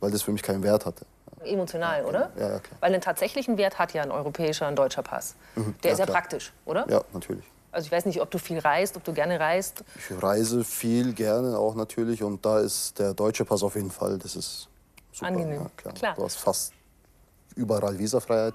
Weil 0.00 0.10
das 0.10 0.22
für 0.22 0.32
mich 0.32 0.42
keinen 0.42 0.62
Wert 0.62 0.86
hatte. 0.86 1.04
Emotional, 1.44 2.04
oder? 2.06 2.32
Ja, 2.36 2.52
ja, 2.52 2.58
klar. 2.60 2.78
Weil 2.80 2.92
einen 2.92 3.02
tatsächlichen 3.02 3.58
Wert 3.58 3.78
hat 3.78 3.92
ja 3.92 4.02
ein 4.02 4.10
europäischer, 4.10 4.66
ein 4.66 4.76
deutscher 4.76 5.02
Pass. 5.02 5.34
Mhm, 5.56 5.74
Der 5.82 5.90
ja, 5.90 5.92
ist 5.92 5.98
ja 5.98 6.06
klar. 6.06 6.16
praktisch, 6.16 6.52
oder? 6.64 6.86
Ja, 6.88 7.02
natürlich. 7.12 7.44
Also 7.74 7.86
ich 7.86 7.92
weiß 7.92 8.06
nicht, 8.06 8.20
ob 8.20 8.30
du 8.30 8.38
viel 8.38 8.60
reist, 8.60 8.96
ob 8.96 9.02
du 9.02 9.12
gerne 9.12 9.40
reist. 9.40 9.82
Ich 9.96 10.22
reise 10.22 10.62
viel, 10.62 11.12
gerne 11.12 11.58
auch 11.58 11.74
natürlich. 11.74 12.22
Und 12.22 12.44
da 12.46 12.60
ist 12.60 12.98
der 12.98 13.14
deutsche 13.14 13.44
Pass 13.44 13.64
auf 13.64 13.74
jeden 13.74 13.90
Fall, 13.90 14.16
das 14.16 14.36
ist 14.36 14.68
super. 15.12 15.26
Angenehm. 15.26 15.62
Ja, 15.62 15.70
klar. 15.76 15.94
Klar. 15.94 16.14
Du 16.14 16.24
hast 16.24 16.36
fast 16.36 16.72
überall 17.56 17.98
Visafreiheit. 17.98 18.54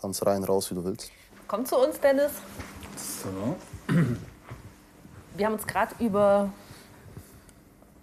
Kannst 0.00 0.26
rein, 0.26 0.42
raus, 0.42 0.70
wie 0.70 0.74
du 0.74 0.84
willst. 0.84 1.10
Komm 1.46 1.64
zu 1.64 1.76
uns, 1.78 2.00
Dennis. 2.00 2.32
So. 2.96 3.56
Wir 5.36 5.46
haben 5.46 5.54
uns 5.54 5.66
gerade 5.66 5.94
über 6.00 6.52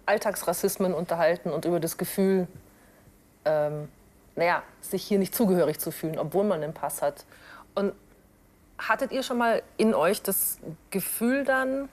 Alltagsrassismen 0.06 0.94
unterhalten 0.94 1.50
und 1.50 1.64
über 1.66 1.78
das 1.78 1.98
Gefühl, 1.98 2.48
ähm, 3.44 3.88
naja, 4.34 4.62
sich 4.80 5.02
hier 5.04 5.18
nicht 5.18 5.34
zugehörig 5.34 5.78
zu 5.78 5.90
fühlen, 5.90 6.18
obwohl 6.18 6.44
man 6.44 6.62
einen 6.62 6.74
Pass 6.74 7.02
hat. 7.02 7.24
Und 7.74 7.92
hattet 8.78 9.12
ihr 9.12 9.22
schon 9.22 9.38
mal 9.38 9.62
in 9.76 9.94
euch 9.94 10.22
das 10.22 10.58
Gefühl 10.90 11.44
dann, 11.44 11.88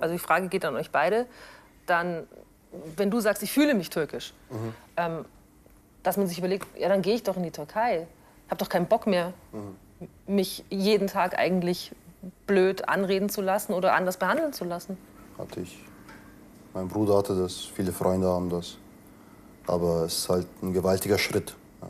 also 0.00 0.12
die 0.12 0.18
Frage 0.18 0.48
geht 0.48 0.64
an 0.64 0.74
euch 0.76 0.90
beide, 0.90 1.26
dann, 1.86 2.26
wenn 2.96 3.10
du 3.10 3.20
sagst, 3.20 3.42
ich 3.42 3.52
fühle 3.52 3.74
mich 3.74 3.90
türkisch, 3.90 4.34
ähm, 4.96 5.24
dass 6.02 6.16
man 6.16 6.26
sich 6.26 6.38
überlegt, 6.38 6.66
ja, 6.78 6.88
dann 6.88 7.02
gehe 7.02 7.14
ich 7.14 7.22
doch 7.22 7.36
in 7.36 7.42
die 7.42 7.50
Türkei. 7.50 8.06
Ich 8.44 8.50
habe 8.50 8.58
doch 8.58 8.68
keinen 8.68 8.86
Bock 8.86 9.06
mehr, 9.06 9.32
mich 10.26 10.64
jeden 10.70 11.08
Tag 11.08 11.38
eigentlich 11.38 11.92
blöd 12.46 12.88
anreden 12.88 13.28
zu 13.28 13.40
lassen 13.40 13.72
oder 13.72 13.94
anders 13.94 14.16
behandeln 14.16 14.52
zu 14.52 14.64
lassen. 14.64 14.96
Hatte 15.38 15.60
ich. 15.60 15.78
Mein 16.74 16.88
Bruder 16.88 17.16
hatte 17.16 17.34
das, 17.34 17.64
viele 17.74 17.92
Freunde 17.92 18.28
haben 18.28 18.50
das. 18.50 18.76
Aber 19.66 20.04
es 20.04 20.18
ist 20.18 20.28
halt 20.28 20.46
ein 20.62 20.72
gewaltiger 20.72 21.18
Schritt. 21.18 21.56
Ja. 21.80 21.88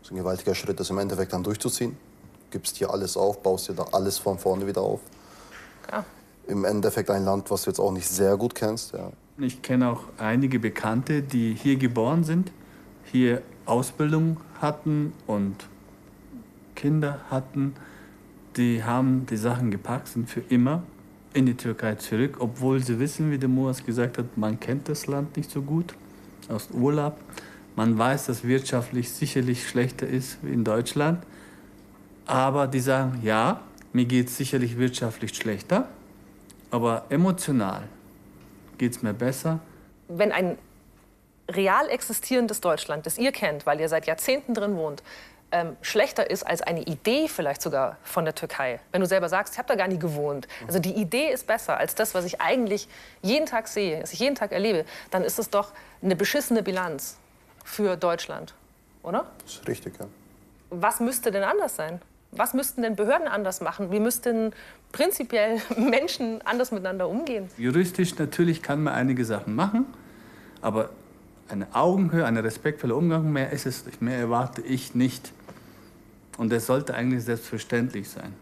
Es 0.00 0.06
ist 0.06 0.12
ein 0.12 0.16
gewaltiger 0.18 0.54
Schritt, 0.54 0.78
das 0.78 0.90
im 0.90 0.98
Endeffekt 0.98 1.32
dann 1.32 1.42
durchzuziehen. 1.42 1.96
Gibst 2.50 2.80
dir 2.80 2.90
alles 2.90 3.16
auf, 3.16 3.42
baust 3.42 3.68
dir 3.68 3.74
da 3.74 3.86
alles 3.92 4.18
von 4.18 4.38
vorne 4.38 4.66
wieder 4.66 4.82
auf. 4.82 5.00
Ja. 5.90 6.04
Im 6.46 6.64
Endeffekt 6.64 7.10
ein 7.10 7.24
Land, 7.24 7.50
was 7.50 7.62
du 7.62 7.70
jetzt 7.70 7.80
auch 7.80 7.92
nicht 7.92 8.08
sehr 8.08 8.36
gut 8.36 8.54
kennst. 8.54 8.92
Ja. 8.92 9.10
Ich 9.38 9.62
kenne 9.62 9.90
auch 9.90 10.04
einige 10.18 10.58
Bekannte, 10.58 11.22
die 11.22 11.54
hier 11.54 11.76
geboren 11.76 12.24
sind, 12.24 12.52
hier 13.12 13.42
Ausbildung 13.66 14.38
hatten 14.60 15.12
und 15.26 15.66
Kinder 16.74 17.20
hatten. 17.30 17.74
Die 18.56 18.84
haben 18.84 19.26
die 19.26 19.36
Sachen 19.36 19.70
gepackt, 19.70 20.08
sind 20.08 20.30
für 20.30 20.40
immer 20.48 20.82
in 21.34 21.44
die 21.44 21.54
Türkei 21.54 21.96
zurück, 21.96 22.36
obwohl 22.38 22.82
sie 22.82 22.98
wissen, 22.98 23.30
wie 23.30 23.38
der 23.38 23.48
Moas 23.48 23.84
gesagt 23.84 24.16
hat, 24.16 24.38
man 24.38 24.58
kennt 24.58 24.88
das 24.88 25.06
Land 25.06 25.36
nicht 25.36 25.50
so 25.50 25.60
gut 25.60 25.94
aus 26.48 26.68
Urlaub. 26.72 27.18
Man 27.74 27.98
weiß, 27.98 28.26
dass 28.26 28.44
wirtschaftlich 28.44 29.10
sicherlich 29.10 29.68
schlechter 29.68 30.06
ist 30.06 30.38
wie 30.42 30.52
in 30.52 30.64
Deutschland. 30.64 31.22
Aber 32.26 32.66
die 32.66 32.80
sagen, 32.80 33.20
ja, 33.22 33.60
mir 33.92 34.04
geht 34.04 34.28
es 34.28 34.36
sicherlich 34.36 34.76
wirtschaftlich 34.78 35.34
schlechter, 35.34 35.88
aber 36.70 37.04
emotional 37.08 37.84
geht 38.78 38.92
es 38.92 39.02
mir 39.02 39.14
besser. 39.14 39.60
wenn 40.08 40.32
ein 40.32 40.58
real 41.48 41.88
existierendes 41.88 42.60
Deutschland, 42.60 43.06
das 43.06 43.18
ihr 43.18 43.32
kennt, 43.32 43.66
weil 43.66 43.80
ihr 43.80 43.88
seit 43.88 44.06
Jahrzehnten 44.06 44.54
drin 44.54 44.76
wohnt, 44.76 45.02
ähm, 45.52 45.76
schlechter 45.80 46.28
ist 46.28 46.44
als 46.44 46.60
eine 46.60 46.82
Idee 46.82 47.28
vielleicht 47.28 47.62
sogar 47.62 47.96
von 48.02 48.24
der 48.24 48.34
Türkei. 48.34 48.80
Wenn 48.90 49.00
du 49.00 49.06
selber 49.06 49.28
sagst, 49.28 49.54
ich 49.54 49.58
habe 49.58 49.68
da 49.68 49.76
gar 49.76 49.86
nie 49.86 49.98
gewohnt. 49.98 50.48
Also 50.66 50.80
die 50.80 50.92
Idee 50.94 51.30
ist 51.30 51.46
besser 51.46 51.76
als 51.78 51.94
das, 51.94 52.14
was 52.14 52.24
ich 52.24 52.40
eigentlich 52.40 52.88
jeden 53.22 53.46
Tag 53.46 53.68
sehe, 53.68 54.02
was 54.02 54.12
ich 54.12 54.18
jeden 54.18 54.34
Tag 54.34 54.50
erlebe, 54.50 54.84
dann 55.10 55.22
ist 55.22 55.38
es 55.38 55.48
doch 55.48 55.72
eine 56.02 56.16
beschissene 56.16 56.64
Bilanz 56.64 57.16
für 57.64 57.96
Deutschland, 57.96 58.54
oder? 59.04 59.26
Das 59.44 59.54
ist 59.54 59.68
richtig, 59.68 59.94
ja. 60.00 60.06
Was 60.70 60.98
müsste 60.98 61.30
denn 61.30 61.44
anders 61.44 61.76
sein? 61.76 62.00
Was 62.32 62.54
müssten 62.54 62.82
denn 62.82 62.96
Behörden 62.96 63.28
anders 63.28 63.60
machen? 63.60 63.90
Wie 63.90 64.00
müssten 64.00 64.52
prinzipiell 64.92 65.60
Menschen 65.76 66.42
anders 66.42 66.70
miteinander 66.70 67.08
umgehen? 67.08 67.48
Juristisch 67.56 68.18
natürlich 68.18 68.62
kann 68.62 68.82
man 68.82 68.94
einige 68.94 69.24
Sachen 69.24 69.54
machen, 69.54 69.86
aber 70.60 70.90
eine 71.48 71.74
Augenhöhe, 71.74 72.24
ein 72.26 72.36
respektvoller 72.36 72.96
Umgang, 72.96 73.32
mehr 73.32 73.50
ist 73.50 73.66
es 73.66 73.86
nicht. 73.86 74.02
Mehr 74.02 74.18
erwarte 74.18 74.62
ich 74.62 74.94
nicht. 74.94 75.32
Und 76.38 76.52
das 76.52 76.66
sollte 76.66 76.94
eigentlich 76.94 77.24
selbstverständlich 77.24 78.08
sein. 78.10 78.34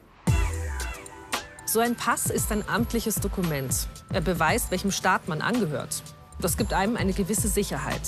So 1.67 1.81
ein 1.81 1.97
Pass 1.97 2.31
ist 2.31 2.53
ein 2.53 2.67
amtliches 2.69 3.17
Dokument. 3.17 3.89
Er 4.13 4.21
beweist, 4.21 4.71
welchem 4.71 4.91
Staat 4.91 5.29
man 5.29 5.41
angehört. 5.41 6.03
Das 6.41 6.57
gibt 6.57 6.73
einem 6.73 6.97
eine 6.97 7.13
gewisse 7.13 7.49
Sicherheit. 7.49 8.01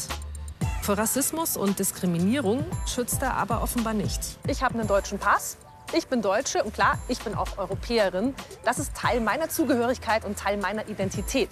Vor 0.82 0.98
Rassismus 0.98 1.56
und 1.56 1.78
Diskriminierung 1.78 2.64
schützt 2.86 3.20
er 3.22 3.34
aber 3.34 3.62
offenbar 3.62 3.92
nicht. 3.92 4.20
Ich 4.46 4.62
habe 4.62 4.78
einen 4.78 4.86
deutschen 4.86 5.18
Pass. 5.18 5.56
Ich 5.92 6.08
bin 6.08 6.20
Deutsche 6.20 6.62
und 6.64 6.74
klar, 6.74 6.98
ich 7.08 7.20
bin 7.20 7.34
auch 7.34 7.58
Europäerin. 7.58 8.34
Das 8.64 8.78
ist 8.78 8.94
Teil 8.94 9.20
meiner 9.20 9.48
Zugehörigkeit 9.48 10.24
und 10.24 10.38
Teil 10.38 10.56
meiner 10.56 10.88
Identität. 10.88 11.48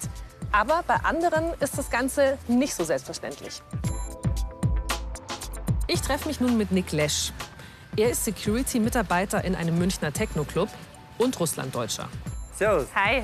Aber 0.51 0.83
bei 0.85 0.95
anderen 0.95 1.53
ist 1.61 1.77
das 1.77 1.89
Ganze 1.89 2.37
nicht 2.47 2.75
so 2.75 2.83
selbstverständlich. 2.83 3.61
Ich 5.87 6.01
treffe 6.01 6.27
mich 6.27 6.39
nun 6.39 6.57
mit 6.57 6.71
Nick 6.71 6.91
Lesch. 6.91 7.31
Er 7.95 8.09
ist 8.09 8.25
Security-Mitarbeiter 8.25 9.43
in 9.45 9.55
einem 9.55 9.77
Münchner 9.77 10.11
Techno-Club 10.11 10.69
und 11.17 11.39
Russlanddeutscher. 11.39 12.09
Servus. 12.55 12.87
Hi. 12.93 13.23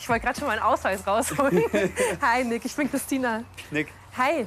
Ich 0.00 0.08
wollte 0.08 0.24
gerade 0.24 0.38
schon 0.38 0.48
meinen 0.48 0.62
Ausweis 0.62 1.06
rausholen. 1.06 1.62
Hi, 2.20 2.44
Nick. 2.44 2.64
Ich 2.64 2.74
bin 2.74 2.90
Christina. 2.90 3.44
Nick. 3.70 3.88
Hi. 4.16 4.46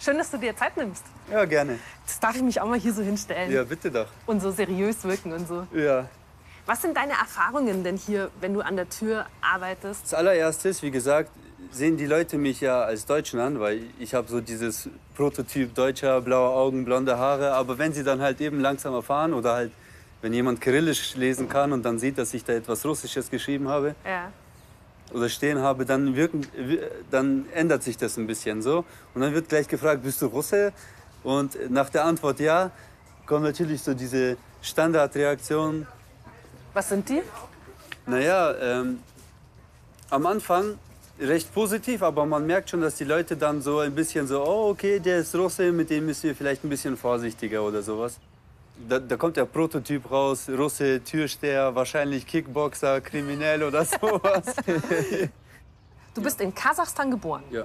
Schön, 0.00 0.16
dass 0.16 0.30
du 0.30 0.38
dir 0.38 0.56
Zeit 0.56 0.76
nimmst. 0.76 1.04
Ja, 1.30 1.44
gerne. 1.44 1.78
Das 2.06 2.20
darf 2.20 2.36
ich 2.36 2.42
mich 2.42 2.60
auch 2.60 2.68
mal 2.68 2.78
hier 2.78 2.92
so 2.92 3.02
hinstellen. 3.02 3.50
Ja, 3.50 3.64
bitte 3.64 3.90
doch. 3.90 4.06
Und 4.26 4.40
so 4.40 4.50
seriös 4.50 5.02
wirken 5.04 5.32
und 5.32 5.48
so. 5.48 5.66
Ja. 5.74 6.08
Was 6.66 6.80
sind 6.82 6.96
deine 6.96 7.12
Erfahrungen 7.12 7.84
denn 7.84 7.96
hier, 7.96 8.30
wenn 8.40 8.54
du 8.54 8.60
an 8.60 8.76
der 8.76 8.88
Tür 8.88 9.26
arbeitest? 9.42 10.04
Das 10.04 10.14
allererste 10.14 10.68
ist, 10.70 10.82
wie 10.82 10.90
gesagt, 10.90 11.30
sehen 11.70 11.96
die 11.96 12.06
Leute 12.06 12.38
mich 12.38 12.60
ja 12.60 12.82
als 12.82 13.04
Deutschen 13.06 13.38
an, 13.40 13.60
weil 13.60 13.82
ich 13.98 14.14
habe 14.14 14.28
so 14.28 14.40
dieses 14.40 14.88
Prototyp 15.16 15.74
Deutscher, 15.74 16.20
blaue 16.20 16.50
Augen, 16.54 16.84
blonde 16.84 17.18
Haare. 17.18 17.52
Aber 17.52 17.78
wenn 17.78 17.92
sie 17.92 18.02
dann 18.04 18.20
halt 18.20 18.40
eben 18.40 18.60
langsam 18.60 18.94
erfahren 18.94 19.34
oder 19.34 19.54
halt, 19.54 19.72
wenn 20.22 20.32
jemand 20.32 20.60
Kyrillisch 20.60 21.16
lesen 21.16 21.48
kann 21.48 21.72
und 21.72 21.82
dann 21.84 21.98
sieht, 21.98 22.16
dass 22.16 22.32
ich 22.32 22.44
da 22.44 22.54
etwas 22.54 22.84
Russisches 22.86 23.30
geschrieben 23.30 23.68
habe 23.68 23.94
Ja. 24.06 24.30
oder 25.12 25.28
stehen 25.28 25.58
habe, 25.60 25.84
dann, 25.84 26.16
wirken, 26.16 26.46
dann 27.10 27.46
ändert 27.54 27.82
sich 27.82 27.98
das 27.98 28.16
ein 28.16 28.26
bisschen 28.26 28.62
so. 28.62 28.84
Und 29.14 29.20
dann 29.20 29.34
wird 29.34 29.50
gleich 29.50 29.68
gefragt, 29.68 30.02
bist 30.02 30.22
du 30.22 30.26
Russe? 30.26 30.72
Und 31.24 31.70
nach 31.70 31.88
der 31.88 32.04
Antwort 32.04 32.38
ja, 32.38 32.70
kommt 33.26 33.42
natürlich 33.42 33.82
so 33.82 33.94
diese 33.94 34.36
Standardreaktion, 34.62 35.86
Was 36.74 36.88
sind 36.88 37.08
die? 37.08 37.22
Naja, 38.06 38.54
ähm, 38.60 39.00
am 40.10 40.26
Anfang 40.26 40.78
recht 41.18 41.52
positiv, 41.54 42.02
aber 42.02 42.26
man 42.26 42.46
merkt 42.46 42.70
schon, 42.70 42.80
dass 42.80 42.96
die 42.96 43.04
Leute 43.04 43.36
dann 43.36 43.62
so 43.62 43.78
ein 43.78 43.94
bisschen 43.94 44.26
so, 44.26 44.44
oh 44.44 44.70
okay, 44.70 44.98
der 44.98 45.18
ist 45.18 45.34
Russe, 45.34 45.72
mit 45.72 45.90
dem 45.90 46.06
müssen 46.06 46.24
wir 46.24 46.34
vielleicht 46.34 46.64
ein 46.64 46.68
bisschen 46.68 46.96
vorsichtiger 46.96 47.62
oder 47.62 47.82
sowas. 47.82 48.18
Da, 48.88 48.98
da 48.98 49.16
kommt 49.16 49.36
der 49.36 49.44
Prototyp 49.44 50.10
raus, 50.10 50.48
Russe, 50.48 51.00
Türsteher, 51.02 51.74
wahrscheinlich 51.74 52.26
Kickboxer, 52.26 53.00
kriminell 53.00 53.62
oder 53.62 53.84
sowas. 54.00 54.56
Du 56.12 56.22
bist 56.22 56.40
in 56.40 56.54
Kasachstan 56.54 57.10
geboren 57.10 57.44
ja, 57.50 57.64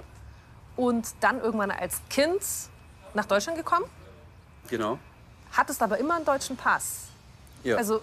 und 0.75 1.07
dann 1.19 1.41
irgendwann 1.41 1.71
als 1.71 2.01
Kind 2.09 2.41
nach 3.13 3.25
Deutschland 3.25 3.57
gekommen, 3.57 3.85
genau. 4.69 4.97
hattest 5.51 5.81
aber 5.81 5.97
immer 5.97 6.15
einen 6.15 6.25
deutschen 6.25 6.55
Pass. 6.55 7.07
Ja. 7.63 7.77
Also 7.77 8.01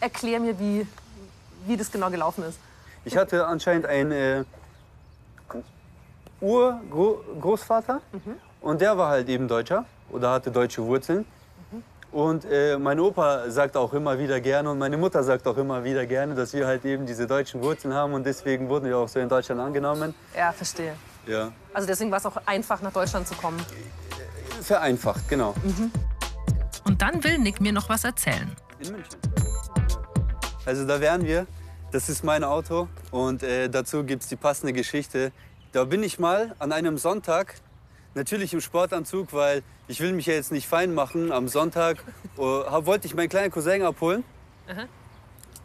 erklär 0.00 0.40
mir, 0.40 0.58
wie, 0.58 0.86
wie 1.66 1.76
das 1.76 1.90
genau 1.90 2.10
gelaufen 2.10 2.44
ist. 2.44 2.58
Ich 3.04 3.16
hatte 3.16 3.46
anscheinend 3.46 3.86
einen 3.86 4.12
äh, 4.12 4.44
Urgroßvater 6.40 8.00
und 8.60 8.80
der 8.80 8.96
war 8.98 9.10
halt 9.10 9.28
eben 9.28 9.48
Deutscher 9.48 9.84
oder 10.10 10.30
hatte 10.32 10.50
deutsche 10.50 10.82
Wurzeln. 10.82 11.24
Und 12.12 12.44
äh, 12.44 12.76
mein 12.76 13.00
Opa 13.00 13.48
sagt 13.48 13.74
auch 13.74 13.94
immer 13.94 14.18
wieder 14.18 14.38
gerne 14.38 14.70
und 14.70 14.78
meine 14.78 14.98
Mutter 14.98 15.22
sagt 15.22 15.46
auch 15.46 15.56
immer 15.56 15.82
wieder 15.82 16.04
gerne, 16.04 16.34
dass 16.34 16.52
wir 16.52 16.66
halt 16.66 16.84
eben 16.84 17.06
diese 17.06 17.26
deutschen 17.26 17.62
Wurzeln 17.62 17.94
haben 17.94 18.12
und 18.12 18.24
deswegen 18.24 18.68
wurden 18.68 18.84
wir 18.84 18.98
auch 18.98 19.08
so 19.08 19.18
in 19.18 19.30
Deutschland 19.30 19.62
angenommen. 19.62 20.14
Ja, 20.36 20.52
verstehe. 20.52 20.94
Ja. 21.26 21.52
Also 21.72 21.86
deswegen 21.86 22.10
war 22.10 22.18
es 22.18 22.26
auch 22.26 22.36
einfach, 22.44 22.82
nach 22.82 22.92
Deutschland 22.92 23.26
zu 23.26 23.34
kommen. 23.34 23.58
Vereinfacht, 24.62 25.28
genau. 25.28 25.54
Und 26.84 27.02
dann 27.02 27.22
will 27.24 27.38
Nick 27.38 27.60
mir 27.60 27.72
noch 27.72 27.88
was 27.88 28.04
erzählen. 28.04 28.50
In 28.80 28.92
München. 28.92 29.18
Also 30.64 30.86
da 30.86 31.00
wären 31.00 31.24
wir 31.24 31.46
Das 31.92 32.08
ist 32.08 32.24
mein 32.24 32.42
Auto 32.42 32.88
und 33.10 33.42
äh, 33.42 33.68
dazu 33.68 34.02
gibt 34.04 34.22
es 34.22 34.28
die 34.28 34.36
passende 34.36 34.72
Geschichte. 34.72 35.30
Da 35.72 35.84
bin 35.84 36.02
ich 36.02 36.18
mal 36.18 36.54
an 36.58 36.72
einem 36.72 36.96
Sonntag, 36.96 37.56
natürlich 38.14 38.54
im 38.54 38.62
Sportanzug, 38.62 39.32
weil 39.34 39.62
ich 39.88 40.00
will 40.00 40.12
mich 40.14 40.24
ja 40.26 40.32
jetzt 40.32 40.52
nicht 40.52 40.66
fein 40.66 40.94
machen. 40.94 41.32
Am 41.32 41.48
Sonntag 41.48 41.98
äh, 42.38 42.40
wollte 42.40 43.06
ich 43.06 43.14
meinen 43.14 43.28
kleinen 43.28 43.50
Cousin 43.50 43.82
abholen. 43.82 44.24
Aha. 44.68 44.84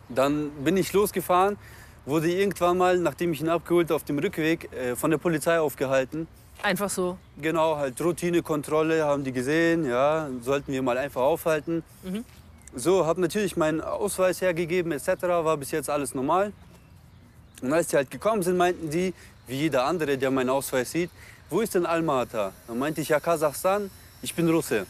Dann 0.10 0.50
bin 0.66 0.76
ich 0.76 0.92
losgefahren, 0.92 1.58
wurde 2.06 2.30
irgendwann 2.30 2.78
mal, 2.78 2.98
nachdem 2.98 3.32
ich 3.32 3.40
ihn 3.40 3.50
abgeholt 3.50 3.92
auf 3.92 4.04
dem 4.04 4.20
Rückweg, 4.20 4.70
äh, 4.74 4.96
von 4.98 5.12
der 5.12 5.18
Polizei 5.18 5.60
aufgehalten. 5.60 6.28
Einfach 6.64 6.90
so. 6.90 7.18
Genau, 7.40 7.78
halt 7.78 8.00
Routinekontrolle, 8.02 9.06
haben 9.06 9.24
die 9.24 9.32
gesehen, 9.32 9.86
ja, 9.86 10.30
sollten 10.42 10.72
wir 10.72 10.82
mal 10.82 10.98
einfach 10.98 11.22
aufhalten. 11.22 11.84
Mhm. 12.04 12.26
So, 12.76 13.06
habe 13.06 13.22
natürlich 13.22 13.56
meinen 13.58 13.82
Ausweis 13.82 14.42
hergegeben 14.42 14.92
etc., 14.92 15.24
war 15.24 15.58
bis 15.58 15.72
jetzt 15.72 15.90
alles 15.90 16.14
normal. 16.14 16.52
Und 17.62 17.74
als 17.74 17.88
die 17.88 17.96
halt 17.96 18.12
gekommen 18.12 18.44
sind, 18.44 18.58
meinten 18.58 18.90
die, 18.90 19.14
wie 19.48 19.56
jeder 19.56 19.86
andere, 19.86 20.18
der 20.18 20.32
meinen 20.32 20.50
Ausweis 20.50 20.92
sieht, 20.92 21.10
wo 21.50 21.62
ist 21.62 21.76
denn 21.76 21.86
Almata? 21.86 22.52
Dann 22.68 22.78
meinte 22.78 23.02
ich, 23.02 23.10
ja, 23.10 23.20
Kasachstan, 23.20 23.90
ich 24.22 24.36
bin 24.36 24.50
Russe. 24.50 24.86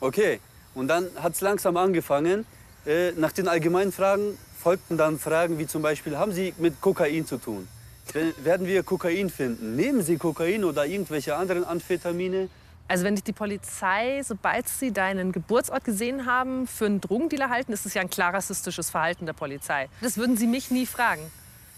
Okay, 0.00 0.40
und 0.74 0.88
dann 0.88 1.08
hat 1.16 1.34
es 1.34 1.40
langsam 1.40 1.76
angefangen. 1.76 2.44
Äh, 2.84 3.12
nach 3.12 3.32
den 3.32 3.48
allgemeinen 3.48 3.92
Fragen 3.92 4.36
folgten 4.58 4.96
dann 4.96 5.18
Fragen 5.18 5.58
wie 5.58 5.66
zum 5.66 5.82
Beispiel, 5.82 6.18
haben 6.18 6.32
Sie 6.32 6.52
mit 6.58 6.80
Kokain 6.80 7.26
zu 7.26 7.38
tun? 7.38 7.68
Wer- 8.12 8.44
Werden 8.44 8.66
wir 8.66 8.82
Kokain 8.82 9.30
finden? 9.30 9.76
Nehmen 9.76 10.02
Sie 10.02 10.16
Kokain 10.16 10.64
oder 10.64 10.84
irgendwelche 10.86 11.36
anderen 11.36 11.64
Amphetamine? 11.64 12.48
Also 12.88 13.04
wenn 13.04 13.14
dich 13.14 13.24
die 13.24 13.32
Polizei, 13.32 14.22
sobald 14.24 14.68
sie 14.68 14.92
deinen 14.92 15.32
Geburtsort 15.32 15.84
gesehen 15.84 16.26
haben, 16.26 16.66
für 16.66 16.86
einen 16.86 17.00
Drogendealer 17.00 17.48
halten, 17.48 17.72
ist 17.72 17.86
es 17.86 17.94
ja 17.94 18.02
ein 18.02 18.10
klar 18.10 18.34
rassistisches 18.34 18.90
Verhalten 18.90 19.24
der 19.24 19.32
Polizei. 19.32 19.88
Das 20.02 20.18
würden 20.18 20.36
sie 20.36 20.46
mich 20.46 20.70
nie 20.70 20.84
fragen. 20.84 21.22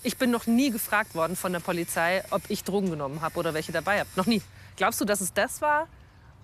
Ich 0.03 0.17
bin 0.19 0.31
noch 0.31 0.47
nie 0.47 0.71
gefragt 0.71 1.15
worden 1.15 1.37
von 1.37 1.53
der 1.53 1.61
Polizei, 1.61 2.23
ob 2.31 2.43
ich 2.49 2.65
Drogen 2.65 2.91
genommen 2.91 3.21
habe 3.21 3.39
oder 3.39 3.55
welche 3.55 3.71
dabei 3.71 4.01
habe. 4.01 4.09
Noch 4.17 4.27
nie. 4.27 4.43
Glaubst 4.77 5.01
du, 5.01 5.05
dass 5.05 5.21
es 5.21 5.33
das 5.33 5.63
war? 5.63 5.87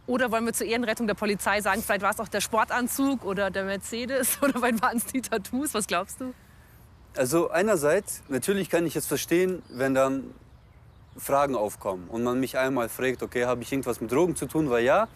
Oder 0.07 0.31
wollen 0.31 0.45
wir 0.47 0.53
zur 0.53 0.67
Ehrenrettung 0.67 1.07
der 1.07 1.15
Polizei 1.15 1.61
sagen, 1.61 1.83
vielleicht 1.83 2.03
war 2.03 2.11
es 2.11 2.21
auch 2.21 2.29
der 2.29 2.41
Sportanzug 2.41 3.25
oder 3.25 3.51
der 3.51 3.65
Mercedes 3.65 4.39
oder 4.43 4.61
waren 4.63 4.97
es 4.99 5.07
die 5.07 5.21
Tattoos? 5.21 5.75
Was 5.75 5.87
glaubst 5.87 6.21
du? 6.21 6.33
Also 7.17 7.51
einerseits, 7.51 8.23
natürlich 8.29 8.71
kann 8.71 8.87
ich 8.87 8.97
es 8.97 9.07
verstehen, 9.07 9.63
wenn 9.69 9.95
dann 9.95 10.35
Fragen 11.17 11.55
aufkommen 11.57 12.09
und 12.09 12.23
man 12.23 12.39
mich 12.39 12.57
einmal 12.57 12.89
fragt, 12.89 13.23
okay, 13.23 13.45
habe 13.45 13.63
ich 13.63 13.73
irgendwas 13.73 14.01
mit 14.01 14.13
Drogen 14.13 14.37
zu 14.37 14.47
tun? 14.47 14.71
Weil 14.71 14.85
ja, 14.85 15.09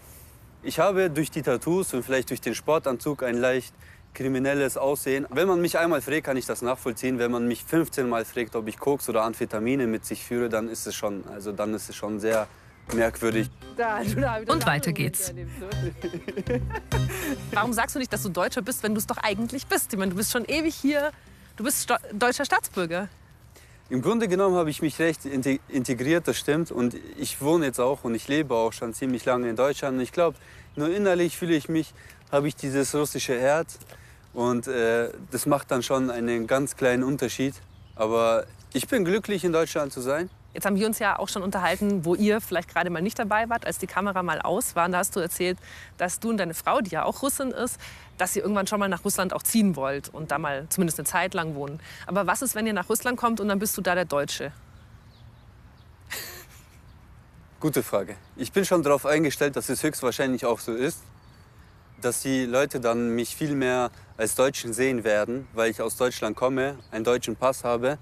ich 0.62 0.78
habe 0.78 1.10
durch 1.10 1.30
die 1.30 1.42
Tattoos 1.42 1.94
und 1.94 2.02
vielleicht 2.02 2.30
durch 2.30 2.40
den 2.40 2.54
Sportanzug 2.54 3.22
ein 3.22 3.36
leicht 3.36 3.74
kriminelles 4.12 4.76
Aussehen. 4.76 5.26
Wenn 5.30 5.48
man 5.48 5.60
mich 5.60 5.78
einmal 5.78 6.00
fragt, 6.00 6.24
kann 6.24 6.36
ich 6.36 6.46
das 6.46 6.62
nachvollziehen. 6.62 7.18
Wenn 7.18 7.30
man 7.30 7.46
mich 7.46 7.64
15 7.64 8.08
Mal 8.08 8.24
fragt, 8.24 8.56
ob 8.56 8.68
ich 8.68 8.78
Koks 8.78 9.08
oder 9.08 9.22
Amphetamine 9.24 9.86
mit 9.86 10.04
sich 10.04 10.24
führe, 10.24 10.48
dann 10.48 10.68
ist 10.68 10.86
es 10.86 10.94
schon, 10.94 11.24
also 11.28 11.52
dann 11.52 11.74
ist 11.74 11.90
es 11.90 11.96
schon 11.96 12.20
sehr 12.20 12.46
merkwürdig. 12.92 13.50
Und 14.46 14.66
weiter 14.66 14.92
geht's. 14.92 15.34
Warum 17.52 17.72
sagst 17.72 17.94
du 17.94 17.98
nicht, 17.98 18.12
dass 18.12 18.22
du 18.22 18.28
Deutscher 18.28 18.62
bist, 18.62 18.82
wenn 18.82 18.94
du 18.94 18.98
es 18.98 19.06
doch 19.06 19.18
eigentlich 19.18 19.66
bist? 19.66 19.92
Ich 19.92 19.98
meine, 19.98 20.10
du 20.10 20.16
bist 20.16 20.32
schon 20.32 20.44
ewig 20.44 20.74
hier. 20.74 21.10
Du 21.56 21.64
bist 21.64 21.82
sto- 21.82 21.96
deutscher 22.12 22.44
Staatsbürger. 22.44 23.08
Im 23.90 24.02
Grunde 24.02 24.28
genommen 24.28 24.56
habe 24.56 24.70
ich 24.70 24.82
mich 24.82 24.98
recht 24.98 25.24
inte- 25.24 25.60
integriert, 25.68 26.26
das 26.26 26.38
stimmt. 26.38 26.70
Und 26.72 26.94
ich 27.18 27.40
wohne 27.40 27.66
jetzt 27.66 27.78
auch 27.80 28.02
und 28.04 28.14
ich 28.14 28.28
lebe 28.28 28.54
auch 28.54 28.72
schon 28.72 28.94
ziemlich 28.94 29.24
lange 29.24 29.48
in 29.48 29.56
Deutschland. 29.56 29.96
Und 29.98 30.02
ich 30.02 30.12
glaube, 30.12 30.36
nur 30.74 30.88
innerlich 30.88 31.36
fühle 31.36 31.54
ich 31.54 31.68
mich, 31.68 31.92
habe 32.32 32.48
ich 32.48 32.56
dieses 32.56 32.94
russische 32.94 33.38
Herz. 33.38 33.78
Und 34.32 34.66
äh, 34.66 35.10
das 35.30 35.46
macht 35.46 35.70
dann 35.70 35.82
schon 35.82 36.10
einen 36.10 36.46
ganz 36.46 36.76
kleinen 36.76 37.04
Unterschied. 37.04 37.54
Aber 37.94 38.46
ich 38.72 38.88
bin 38.88 39.04
glücklich, 39.04 39.44
in 39.44 39.52
Deutschland 39.52 39.92
zu 39.92 40.00
sein. 40.00 40.30
Jetzt 40.54 40.66
haben 40.66 40.76
wir 40.76 40.86
uns 40.86 41.00
ja 41.00 41.18
auch 41.18 41.28
schon 41.28 41.42
unterhalten, 41.42 42.04
wo 42.04 42.14
ihr 42.14 42.40
vielleicht 42.40 42.68
gerade 42.68 42.88
mal 42.88 43.02
nicht 43.02 43.18
dabei 43.18 43.48
wart, 43.48 43.66
als 43.66 43.78
die 43.78 43.88
Kamera 43.88 44.22
mal 44.22 44.40
aus 44.40 44.76
war. 44.76 44.88
Da 44.88 44.98
hast 44.98 45.16
du 45.16 45.20
erzählt, 45.20 45.58
dass 45.98 46.20
du 46.20 46.30
und 46.30 46.36
deine 46.36 46.54
Frau, 46.54 46.80
die 46.80 46.90
ja 46.90 47.04
auch 47.04 47.22
Russin 47.22 47.50
ist, 47.50 47.78
dass 48.18 48.36
ihr 48.36 48.42
irgendwann 48.42 48.68
schon 48.68 48.78
mal 48.78 48.88
nach 48.88 49.04
Russland 49.04 49.32
auch 49.32 49.42
ziehen 49.42 49.74
wollt 49.74 50.08
und 50.08 50.30
da 50.30 50.38
mal 50.38 50.66
zumindest 50.68 51.00
eine 51.00 51.06
Zeit 51.06 51.34
lang 51.34 51.56
wohnen. 51.56 51.80
Aber 52.06 52.28
was 52.28 52.40
ist, 52.40 52.54
wenn 52.54 52.68
ihr 52.68 52.72
nach 52.72 52.88
Russland 52.88 53.18
kommt 53.18 53.40
und 53.40 53.48
dann 53.48 53.58
bist 53.58 53.76
du 53.76 53.82
da 53.82 53.96
der 53.96 54.04
Deutsche? 54.04 54.52
Gute 57.58 57.82
Frage. 57.82 58.14
Ich 58.36 58.52
bin 58.52 58.64
schon 58.64 58.84
darauf 58.84 59.06
eingestellt, 59.06 59.56
dass 59.56 59.68
es 59.68 59.82
höchstwahrscheinlich 59.82 60.46
auch 60.46 60.60
so 60.60 60.72
ist, 60.72 61.00
dass 62.00 62.20
die 62.20 62.44
Leute 62.44 62.78
dann 62.78 63.10
mich 63.16 63.34
viel 63.34 63.56
mehr 63.56 63.90
als 64.16 64.36
Deutschen 64.36 64.72
sehen 64.72 65.02
werden, 65.02 65.48
weil 65.52 65.70
ich 65.70 65.82
aus 65.82 65.96
Deutschland 65.96 66.36
komme, 66.36 66.78
einen 66.92 67.04
deutschen 67.04 67.34
Pass 67.34 67.64
habe. 67.64 67.98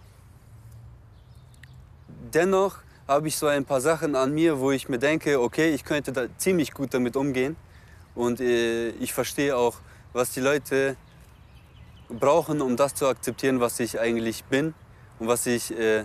Dennoch 2.34 2.78
habe 3.06 3.28
ich 3.28 3.36
so 3.36 3.46
ein 3.46 3.64
paar 3.64 3.80
Sachen 3.80 4.16
an 4.16 4.32
mir, 4.32 4.58
wo 4.58 4.70
ich 4.70 4.88
mir 4.88 4.98
denke, 4.98 5.40
okay, 5.40 5.74
ich 5.74 5.84
könnte 5.84 6.12
da 6.12 6.26
ziemlich 6.38 6.72
gut 6.72 6.94
damit 6.94 7.16
umgehen. 7.16 7.56
Und 8.14 8.40
äh, 8.40 8.90
ich 8.90 9.12
verstehe 9.12 9.56
auch, 9.56 9.76
was 10.12 10.30
die 10.32 10.40
Leute 10.40 10.96
brauchen, 12.08 12.60
um 12.60 12.76
das 12.76 12.94
zu 12.94 13.06
akzeptieren, 13.06 13.60
was 13.60 13.80
ich 13.80 13.98
eigentlich 13.98 14.44
bin 14.44 14.74
und 15.18 15.28
was 15.28 15.46
ich 15.46 15.76
äh, 15.78 16.04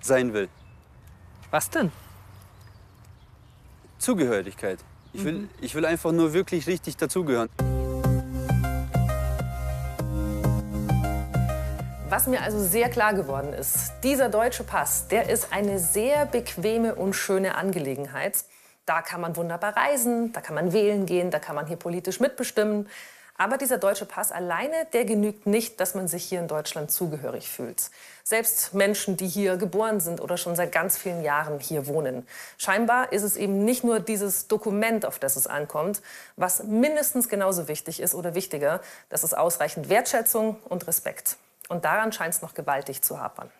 sein 0.00 0.32
will. 0.32 0.48
Was 1.50 1.70
denn? 1.70 1.90
Zugehörigkeit. 3.98 4.78
Ich 5.12 5.24
will, 5.24 5.48
ich 5.60 5.74
will 5.74 5.86
einfach 5.86 6.12
nur 6.12 6.34
wirklich 6.34 6.66
richtig 6.66 6.96
dazugehören. 6.96 7.48
Was 12.16 12.26
mir 12.26 12.40
also 12.40 12.58
sehr 12.58 12.88
klar 12.88 13.12
geworden 13.12 13.52
ist, 13.52 13.92
dieser 14.02 14.30
deutsche 14.30 14.64
Pass, 14.64 15.06
der 15.08 15.28
ist 15.28 15.48
eine 15.52 15.78
sehr 15.78 16.24
bequeme 16.24 16.94
und 16.94 17.12
schöne 17.12 17.56
Angelegenheit. 17.56 18.46
Da 18.86 19.02
kann 19.02 19.20
man 19.20 19.36
wunderbar 19.36 19.76
reisen, 19.76 20.32
da 20.32 20.40
kann 20.40 20.54
man 20.54 20.72
wählen 20.72 21.04
gehen, 21.04 21.30
da 21.30 21.38
kann 21.38 21.54
man 21.54 21.66
hier 21.66 21.76
politisch 21.76 22.18
mitbestimmen. 22.18 22.88
Aber 23.36 23.58
dieser 23.58 23.76
deutsche 23.76 24.06
Pass 24.06 24.32
alleine, 24.32 24.86
der 24.94 25.04
genügt 25.04 25.46
nicht, 25.46 25.78
dass 25.78 25.94
man 25.94 26.08
sich 26.08 26.24
hier 26.24 26.40
in 26.40 26.48
Deutschland 26.48 26.90
zugehörig 26.90 27.50
fühlt. 27.50 27.90
Selbst 28.24 28.72
Menschen, 28.72 29.18
die 29.18 29.28
hier 29.28 29.58
geboren 29.58 30.00
sind 30.00 30.22
oder 30.22 30.38
schon 30.38 30.56
seit 30.56 30.72
ganz 30.72 30.96
vielen 30.96 31.22
Jahren 31.22 31.60
hier 31.60 31.86
wohnen. 31.86 32.26
Scheinbar 32.56 33.12
ist 33.12 33.24
es 33.24 33.36
eben 33.36 33.66
nicht 33.66 33.84
nur 33.84 34.00
dieses 34.00 34.48
Dokument, 34.48 35.04
auf 35.04 35.18
das 35.18 35.36
es 35.36 35.46
ankommt, 35.46 36.00
was 36.36 36.64
mindestens 36.64 37.28
genauso 37.28 37.68
wichtig 37.68 38.00
ist 38.00 38.14
oder 38.14 38.34
wichtiger, 38.34 38.80
das 39.10 39.22
ist 39.22 39.36
ausreichend 39.36 39.90
Wertschätzung 39.90 40.56
und 40.64 40.86
Respekt. 40.86 41.36
Und 41.68 41.84
daran 41.84 42.12
scheint 42.12 42.34
es 42.34 42.42
noch 42.42 42.54
gewaltig 42.54 43.02
zu 43.02 43.20
hapern. 43.20 43.50